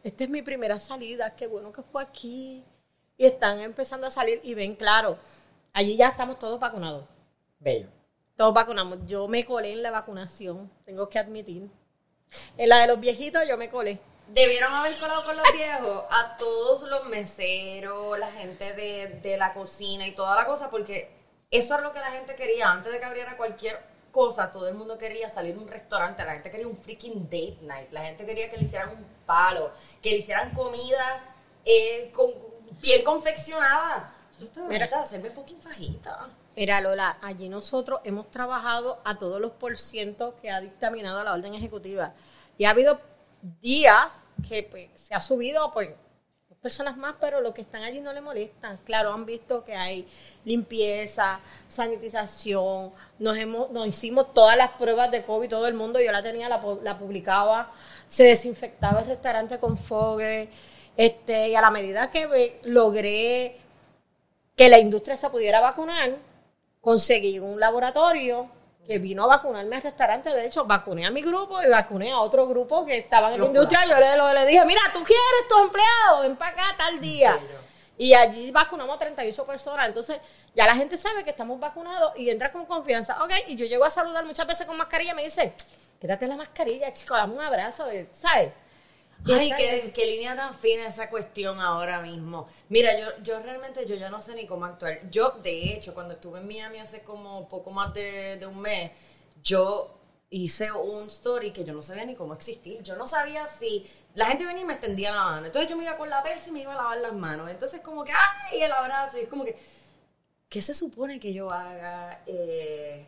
esta 0.04 0.24
es 0.24 0.30
mi 0.30 0.42
primera 0.42 0.78
salida, 0.78 1.34
qué 1.34 1.46
bueno 1.46 1.72
que 1.72 1.82
fue 1.82 2.02
aquí. 2.02 2.62
Y 3.18 3.24
están 3.24 3.60
empezando 3.60 4.06
a 4.06 4.10
salir 4.10 4.40
y 4.44 4.52
ven, 4.54 4.74
claro, 4.76 5.18
allí 5.72 5.96
ya 5.96 6.08
estamos 6.08 6.38
todos 6.38 6.60
vacunados. 6.60 7.04
bello. 7.58 7.88
Todos 8.36 8.52
vacunamos. 8.52 8.98
Yo 9.06 9.26
me 9.28 9.46
colé 9.46 9.72
en 9.72 9.82
la 9.82 9.90
vacunación, 9.90 10.70
tengo 10.84 11.08
que 11.08 11.18
admitir. 11.18 11.70
En 12.58 12.68
la 12.68 12.80
de 12.80 12.86
los 12.88 13.00
viejitos 13.00 13.42
yo 13.48 13.56
me 13.56 13.70
colé. 13.70 13.98
Debieron 14.28 14.72
haber 14.72 14.98
colado 14.98 15.24
con 15.24 15.36
los 15.36 15.52
viejos 15.52 16.04
a 16.10 16.36
todos 16.36 16.88
los 16.88 17.06
meseros, 17.06 18.18
la 18.18 18.30
gente 18.32 18.72
de, 18.72 19.20
de 19.22 19.36
la 19.36 19.54
cocina 19.54 20.06
y 20.06 20.12
toda 20.12 20.34
la 20.34 20.46
cosa, 20.46 20.68
porque 20.68 21.10
eso 21.50 21.76
es 21.76 21.82
lo 21.82 21.92
que 21.92 22.00
la 22.00 22.10
gente 22.10 22.34
quería. 22.34 22.70
Antes 22.70 22.92
de 22.92 22.98
que 22.98 23.04
abriera 23.04 23.36
cualquier 23.36 23.80
cosa, 24.10 24.50
todo 24.50 24.66
el 24.66 24.74
mundo 24.74 24.96
quería 24.96 25.28
salir 25.28 25.54
a 25.54 25.58
un 25.58 25.68
restaurante, 25.68 26.24
la 26.24 26.32
gente 26.32 26.50
quería 26.50 26.66
un 26.66 26.76
freaking 26.76 27.24
date 27.24 27.58
night, 27.62 27.92
la 27.92 28.02
gente 28.02 28.24
quería 28.24 28.50
que 28.50 28.56
le 28.56 28.64
hicieran 28.64 28.88
un 28.90 29.06
palo, 29.26 29.70
que 30.02 30.10
le 30.10 30.16
hicieran 30.16 30.54
comida 30.54 31.22
eh, 31.64 32.10
con, 32.14 32.30
bien 32.80 33.04
confeccionada. 33.04 34.12
Yo 34.38 34.46
estaba 34.46 34.68
Mira. 34.68 34.86
de 34.86 34.94
hacerme 34.94 35.30
fucking 35.30 35.60
fajita. 35.60 36.28
Mira, 36.56 36.80
Lola, 36.80 37.18
allí 37.20 37.50
nosotros 37.50 38.00
hemos 38.04 38.30
trabajado 38.30 39.00
a 39.04 39.18
todos 39.18 39.40
los 39.40 39.52
porcientos 39.52 40.34
que 40.40 40.50
ha 40.50 40.60
dictaminado 40.60 41.22
la 41.22 41.34
orden 41.34 41.54
ejecutiva. 41.54 42.14
Y 42.56 42.64
ha 42.64 42.70
habido 42.70 42.98
días 43.60 44.08
que 44.48 44.62
pues, 44.64 44.88
se 44.94 45.14
ha 45.14 45.20
subido, 45.20 45.72
pues, 45.72 45.90
dos 46.48 46.58
personas 46.58 46.96
más, 46.96 47.14
pero 47.20 47.40
los 47.40 47.52
que 47.54 47.62
están 47.62 47.82
allí 47.82 48.00
no 48.00 48.12
le 48.12 48.20
molestan. 48.20 48.76
Claro, 48.84 49.12
han 49.12 49.24
visto 49.24 49.64
que 49.64 49.74
hay 49.74 50.06
limpieza, 50.44 51.40
sanitización, 51.68 52.92
nos, 53.18 53.36
hemos, 53.36 53.70
nos 53.70 53.86
hicimos 53.86 54.32
todas 54.34 54.56
las 54.56 54.72
pruebas 54.72 55.10
de 55.10 55.24
COVID, 55.24 55.48
todo 55.48 55.66
el 55.66 55.74
mundo, 55.74 56.00
yo 56.00 56.12
la 56.12 56.22
tenía, 56.22 56.48
la, 56.48 56.62
pu- 56.62 56.80
la 56.82 56.98
publicaba, 56.98 57.72
se 58.06 58.24
desinfectaba 58.24 59.00
el 59.00 59.06
restaurante 59.06 59.58
con 59.58 59.76
fogre, 59.76 60.48
este, 60.96 61.48
y 61.50 61.54
a 61.54 61.60
la 61.60 61.70
medida 61.70 62.10
que 62.10 62.60
logré 62.64 63.58
que 64.56 64.68
la 64.68 64.78
industria 64.78 65.16
se 65.16 65.28
pudiera 65.28 65.60
vacunar, 65.60 66.16
conseguí 66.80 67.38
un 67.38 67.60
laboratorio 67.60 68.48
que 68.86 68.98
vino 68.98 69.24
a 69.24 69.26
vacunarme 69.26 69.76
al 69.76 69.82
restaurante. 69.82 70.30
De 70.30 70.46
hecho, 70.46 70.64
vacuné 70.64 71.06
a 71.06 71.10
mi 71.10 71.22
grupo 71.22 71.62
y 71.62 71.68
vacuné 71.68 72.12
a 72.12 72.20
otro 72.20 72.46
grupo 72.46 72.84
que 72.84 72.98
estaban 72.98 73.32
en 73.32 73.40
la 73.40 73.46
industria. 73.46 73.80
Yo 73.86 73.98
le, 73.98 74.34
le 74.34 74.46
dije, 74.46 74.64
mira, 74.64 74.80
¿tú 74.92 75.02
quieres 75.04 75.48
tus 75.48 75.60
empleados? 75.62 76.22
Ven 76.22 76.36
para 76.36 76.52
acá 76.52 76.62
tal 76.76 77.00
día. 77.00 77.38
Y 77.98 78.14
allí 78.14 78.50
vacunamos 78.50 78.94
a 78.96 78.98
38 78.98 79.44
personas. 79.46 79.88
Entonces, 79.88 80.20
ya 80.54 80.66
la 80.66 80.76
gente 80.76 80.96
sabe 80.96 81.24
que 81.24 81.30
estamos 81.30 81.58
vacunados 81.58 82.12
y 82.16 82.30
entra 82.30 82.52
con 82.52 82.64
confianza. 82.66 83.22
Ok, 83.24 83.32
y 83.48 83.56
yo 83.56 83.66
llego 83.66 83.84
a 83.84 83.90
saludar 83.90 84.24
muchas 84.24 84.46
veces 84.46 84.66
con 84.66 84.76
mascarilla 84.76 85.12
y 85.12 85.14
me 85.14 85.22
dicen, 85.24 85.52
quédate 86.00 86.26
la 86.26 86.36
mascarilla, 86.36 86.92
chico, 86.92 87.14
dame 87.14 87.34
un 87.34 87.40
abrazo, 87.40 87.86
¿sabes? 88.12 88.52
Ay, 89.24 89.52
qué, 89.56 89.92
qué 89.94 90.06
línea 90.06 90.36
tan 90.36 90.54
fina 90.54 90.86
esa 90.86 91.08
cuestión 91.10 91.58
ahora 91.60 92.00
mismo. 92.00 92.48
Mira, 92.68 92.98
yo, 92.98 93.22
yo 93.22 93.40
realmente 93.40 93.86
yo 93.86 93.96
ya 93.96 94.08
no 94.08 94.20
sé 94.20 94.34
ni 94.34 94.46
cómo 94.46 94.66
actuar. 94.66 95.10
Yo, 95.10 95.30
de 95.42 95.74
hecho, 95.74 95.94
cuando 95.94 96.14
estuve 96.14 96.38
en 96.38 96.46
Miami 96.46 96.78
hace 96.78 97.02
como 97.02 97.48
poco 97.48 97.70
más 97.70 97.92
de, 97.94 98.36
de 98.36 98.46
un 98.46 98.60
mes, 98.60 98.92
yo 99.42 99.96
hice 100.30 100.70
un 100.72 101.08
story 101.08 101.52
que 101.52 101.64
yo 101.64 101.72
no 101.72 101.82
sabía 101.82 102.04
ni 102.04 102.14
cómo 102.14 102.34
existir. 102.34 102.82
Yo 102.82 102.96
no 102.96 103.08
sabía 103.08 103.48
si 103.48 103.88
la 104.14 104.26
gente 104.26 104.44
venía 104.44 104.62
y 104.62 104.66
me 104.66 104.74
extendía 104.74 105.12
la 105.12 105.24
mano. 105.24 105.46
Entonces 105.46 105.70
yo 105.70 105.76
me 105.76 105.84
iba 105.84 105.96
con 105.96 106.10
la 106.10 106.22
persa 106.22 106.50
y 106.50 106.52
me 106.52 106.62
iba 106.62 106.72
a 106.72 106.76
lavar 106.76 106.98
las 106.98 107.12
manos. 107.12 107.50
Entonces 107.50 107.80
como 107.80 108.04
que, 108.04 108.12
ay, 108.12 108.62
el 108.62 108.72
abrazo. 108.72 109.18
Y 109.18 109.22
es 109.22 109.28
como 109.28 109.44
que, 109.44 109.56
¿qué 110.48 110.62
se 110.62 110.74
supone 110.74 111.20
que 111.20 111.32
yo 111.32 111.50
haga? 111.50 112.22
Eh, 112.26 113.06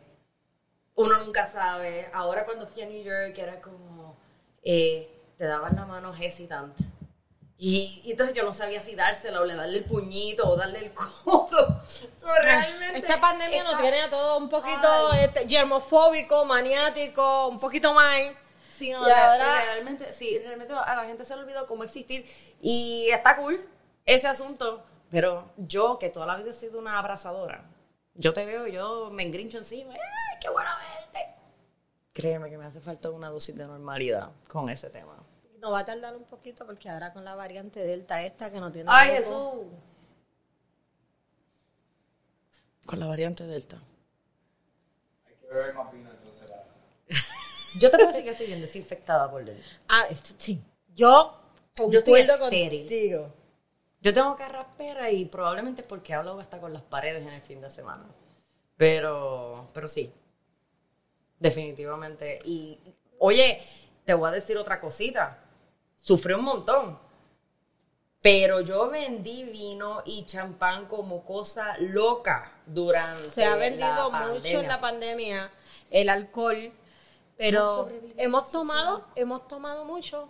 uno 0.95 1.23
nunca 1.23 1.45
sabe. 1.45 2.09
Ahora 2.13 2.45
cuando 2.45 2.67
fui 2.67 2.83
a 2.83 2.87
New 2.87 3.03
York 3.03 3.37
era 3.37 3.59
como, 3.61 4.17
eh, 4.63 5.18
te 5.39 5.45
daban 5.45 5.73
la 5.77 5.85
mano 5.85 6.13
hesitante. 6.13 6.83
Y, 7.57 8.01
y 8.05 8.11
entonces 8.11 8.35
yo 8.35 8.43
no 8.43 8.53
sabía 8.53 8.79
si 8.81 8.93
dársela 8.95 9.39
o 9.41 9.45
le 9.45 9.55
darle 9.55 9.79
el 9.79 9.85
puñito 9.85 10.49
o 10.49 10.55
darle 10.57 10.79
el 10.79 10.93
codo. 10.93 11.81
So, 11.89 12.07
realmente 12.43 12.99
Esta 12.99 13.19
pandemia 13.19 13.63
nos 13.63 13.81
tiene 13.81 14.01
a 14.01 14.09
todos 14.09 14.39
un 14.41 14.47
poquito 14.49 15.11
este, 15.13 15.47
germofóbico, 15.49 16.45
maniático, 16.45 17.47
un 17.47 17.59
poquito 17.59 17.93
más. 17.93 18.15
Sí, 18.69 18.91
no, 18.91 19.03
re- 19.03 19.13
ahora- 19.13 19.61
realmente, 19.65 20.13
sí, 20.13 20.37
realmente 20.39 20.73
a 20.73 20.95
la 20.95 21.05
gente 21.05 21.23
se 21.25 21.35
le 21.35 21.41
olvidó 21.43 21.65
cómo 21.65 21.83
existir. 21.85 22.25
Y 22.61 23.09
está 23.11 23.37
cool 23.37 23.65
ese 24.05 24.27
asunto. 24.27 24.83
Pero 25.09 25.51
yo, 25.57 25.97
que 25.99 26.09
toda 26.09 26.25
la 26.27 26.35
vida 26.37 26.51
he 26.51 26.53
sido 26.53 26.77
una 26.79 26.99
abrazadora, 26.99 27.63
yo 28.13 28.33
te 28.33 28.45
veo, 28.45 28.67
yo 28.67 29.09
me 29.11 29.23
engrincho 29.23 29.57
encima. 29.57 29.93
¡Ay, 29.93 30.37
qué 30.39 30.49
bueno 30.49 30.69
verte! 30.93 31.33
Créeme 32.13 32.49
que 32.49 32.57
me 32.57 32.65
hace 32.65 32.79
falta 32.81 33.09
una 33.09 33.29
dosis 33.29 33.57
de 33.57 33.65
normalidad 33.65 34.29
con 34.47 34.69
ese 34.69 34.89
tema. 34.89 35.15
Nos 35.59 35.71
va 35.73 35.79
a 35.79 35.85
tardar 35.85 36.15
un 36.15 36.23
poquito 36.23 36.65
porque 36.65 36.89
ahora 36.89 37.11
con 37.11 37.25
la 37.25 37.35
variante 37.35 37.79
Delta 37.81 38.23
esta 38.23 38.51
que 38.51 38.59
no 38.59 38.71
tiene. 38.71 38.89
¡Ay. 38.91 39.09
Jesús! 39.17 39.65
Con 42.85 42.99
la 42.99 43.05
variante 43.07 43.45
Delta. 43.45 43.77
Hay 45.27 45.35
que 45.35 45.45
beber 45.47 45.73
más 45.75 45.91
vino 45.91 46.09
entonces 46.09 46.49
la... 46.49 46.63
Yo 47.79 47.91
te 47.91 47.97
puedo 47.97 48.07
decir 48.07 48.23
que 48.23 48.31
estoy 48.31 48.47
bien 48.47 48.61
desinfectada 48.61 49.29
por 49.29 49.43
dentro. 49.45 49.69
Ah, 49.87 50.05
esto- 50.09 50.33
sí. 50.39 50.59
Yo 50.95 51.39
Yo 51.77 51.99
estoy 51.99 52.21
estéril. 52.21 52.81
contigo. 52.81 53.33
Yo 54.01 54.13
tengo 54.13 54.35
carraspera 54.35 55.11
y 55.11 55.25
probablemente 55.25 55.83
porque 55.83 56.13
hablo 56.13 56.39
hasta 56.39 56.59
con 56.59 56.73
las 56.73 56.81
paredes 56.81 57.21
en 57.27 57.33
el 57.33 57.41
fin 57.41 57.61
de 57.61 57.69
semana. 57.69 58.05
Pero, 58.77 59.67
pero 59.73 59.87
sí. 59.87 60.11
Definitivamente. 61.37 62.39
Y, 62.45 62.79
oye, 63.19 63.61
te 64.05 64.13
voy 64.13 64.29
a 64.29 64.31
decir 64.31 64.57
otra 64.57 64.79
cosita. 64.81 65.37
Sufrí 65.99 66.33
un 66.33 66.45
montón. 66.45 66.97
Pero 68.21 68.61
yo 68.61 68.89
vendí 68.89 69.43
vino 69.43 70.01
y 70.05 70.25
champán 70.25 70.85
como 70.85 71.25
cosa 71.25 71.75
loca 71.79 72.53
durante 72.65 73.29
Se 73.29 73.43
ha 73.43 73.51
la 73.51 73.55
vendido 73.57 74.11
mucho 74.11 74.61
en 74.61 74.67
la 74.67 74.79
pandemia 74.79 75.51
el 75.91 76.09
alcohol, 76.09 76.71
pero 77.37 77.89
hemos 78.17 78.49
tomado, 78.51 79.05
hemos 79.15 79.47
tomado 79.47 79.85
mucho. 79.85 80.29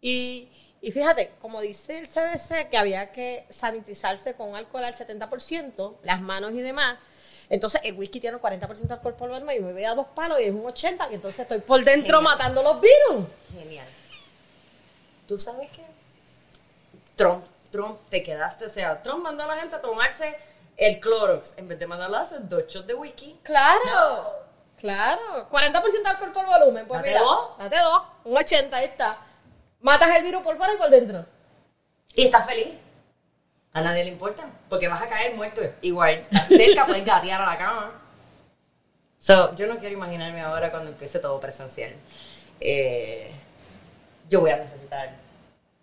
Y, 0.00 0.48
y 0.80 0.90
fíjate, 0.92 1.32
como 1.40 1.60
dice 1.60 1.98
el 1.98 2.08
CDC, 2.08 2.70
que 2.70 2.78
había 2.78 3.12
que 3.12 3.46
sanitizarse 3.50 4.34
con 4.34 4.54
alcohol 4.54 4.84
al 4.84 4.94
70%, 4.94 5.96
las 6.02 6.20
manos 6.20 6.52
y 6.52 6.60
demás. 6.60 6.98
Entonces 7.48 7.80
el 7.84 7.94
whisky 7.98 8.20
tiene 8.20 8.36
un 8.36 8.42
40% 8.42 8.76
de 8.76 8.94
alcohol 8.94 9.14
por 9.14 9.28
volumen 9.28 9.56
y 9.56 9.60
me 9.60 9.72
voy 9.72 9.84
a 9.84 9.94
dos 9.94 10.06
palos 10.14 10.40
y 10.40 10.44
es 10.44 10.54
un 10.54 10.64
80%, 10.64 11.08
que 11.08 11.14
entonces 11.14 11.40
estoy 11.40 11.60
por 11.60 11.82
dentro 11.84 12.18
Genial. 12.18 12.22
matando 12.22 12.62
los 12.62 12.80
virus. 12.80 13.26
Genial. 13.54 13.86
¿Tú 15.26 15.38
sabes 15.38 15.70
qué? 15.72 15.84
Trump, 17.16 17.44
Trump, 17.70 17.98
te 18.08 18.22
quedaste, 18.22 18.66
o 18.66 18.70
sea, 18.70 19.02
Trump 19.02 19.22
mandó 19.24 19.44
a 19.44 19.46
la 19.54 19.56
gente 19.60 19.76
a 19.76 19.80
tomarse 19.80 20.36
el 20.76 21.00
Clorox 21.00 21.54
en 21.56 21.68
vez 21.68 21.78
de 21.78 21.86
mandarla 21.86 22.18
a 22.18 22.22
hacer 22.22 22.46
dos 22.48 22.64
shots 22.68 22.86
de 22.86 22.94
whisky. 22.94 23.38
Claro, 23.42 24.34
claro. 24.78 25.48
40% 25.50 26.02
de 26.02 26.08
alcohol 26.08 26.32
por 26.32 26.46
volumen. 26.46 26.86
Pues 26.86 26.98
Date 27.00 27.08
mira, 27.10 27.20
dos. 27.22 27.58
date 27.58 27.76
dos, 27.78 28.02
un 28.24 28.36
80, 28.36 28.76
ahí 28.76 28.84
está. 28.84 29.18
Matas 29.80 30.14
el 30.16 30.22
virus 30.22 30.42
por 30.42 30.56
fuera 30.56 30.74
y 30.74 30.76
por 30.76 30.90
dentro. 30.90 31.24
Y 32.14 32.26
estás 32.26 32.46
feliz. 32.46 32.74
A 33.72 33.80
nadie 33.82 34.04
le 34.04 34.10
importa, 34.10 34.48
porque 34.70 34.88
vas 34.88 35.02
a 35.02 35.08
caer 35.08 35.34
muerto 35.34 35.60
igual. 35.82 36.26
Cerca, 36.48 36.86
puedes 36.86 37.04
gatear 37.04 37.42
a 37.42 37.46
la 37.46 37.58
cama. 37.58 38.02
So, 39.18 39.54
yo 39.54 39.66
no 39.66 39.76
quiero 39.78 39.94
imaginarme 39.94 40.40
ahora 40.40 40.70
cuando 40.70 40.90
empiece 40.90 41.18
todo 41.18 41.38
presencial. 41.40 41.94
Eh, 42.60 43.30
yo 44.28 44.40
voy 44.40 44.50
a 44.50 44.56
necesitar 44.56 45.16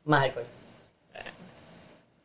más 0.05 0.23
alcohol. 0.23 0.45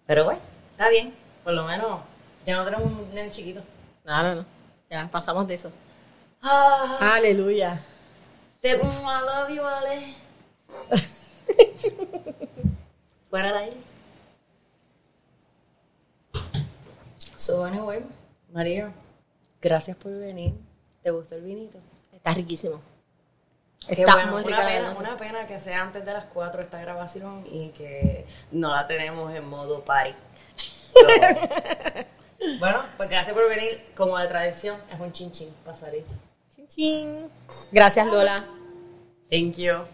Pero 0.06 0.24
bueno, 0.24 0.40
está 0.72 0.88
bien. 0.88 1.14
Por 1.44 1.52
lo 1.54 1.64
menos 1.64 2.00
ya 2.46 2.56
no 2.56 2.64
tenemos 2.64 2.86
un 2.86 3.14
nene 3.14 3.30
chiquito. 3.30 3.60
No, 4.04 4.22
no, 4.22 4.34
no. 4.36 4.44
Ya 4.90 5.08
pasamos 5.10 5.46
de 5.46 5.54
eso. 5.54 5.70
Ah, 6.42 7.14
Aleluya. 7.16 7.82
te 8.60 8.70
I 8.70 8.76
love 8.76 9.50
you, 9.50 9.62
Ale. 9.62 10.14
Fuera 13.30 13.50
al 13.50 13.56
aire. 13.58 13.76
So, 17.36 17.64
anyway, 17.64 18.04
María, 18.52 18.92
gracias 19.60 19.96
por 19.96 20.12
venir. 20.12 20.54
¿Te 21.02 21.10
gustó 21.10 21.36
el 21.36 21.42
vinito? 21.42 21.78
Está 22.12 22.34
riquísimo. 22.34 22.80
Está 23.88 24.14
bueno, 24.14 24.32
muy 24.32 24.42
una 24.42 24.56
rica 24.56 24.66
pena, 24.66 24.88
verdad. 24.88 24.96
una 24.98 25.16
pena 25.16 25.46
que 25.46 25.58
sea 25.58 25.82
antes 25.82 26.04
de 26.04 26.12
las 26.12 26.26
4 26.26 26.62
esta 26.62 26.78
grabación 26.80 27.44
y 27.50 27.70
que 27.70 28.26
no 28.52 28.74
la 28.74 28.86
tenemos 28.86 29.34
en 29.34 29.48
modo 29.48 29.84
party. 29.84 30.14
Bueno, 32.60 32.84
pues 32.96 33.10
gracias 33.10 33.34
por 33.34 33.48
venir. 33.48 33.84
Como 33.96 34.16
de 34.16 34.28
tradición, 34.28 34.76
es 34.92 35.00
un 35.00 35.10
chin 35.12 35.32
chin 35.32 35.52
para 35.64 35.76
salir. 35.76 36.04
Chin, 36.54 36.68
chin. 36.68 37.30
Gracias, 37.72 38.06
Lola. 38.06 38.44
Thank 39.28 39.56
you. 39.56 39.84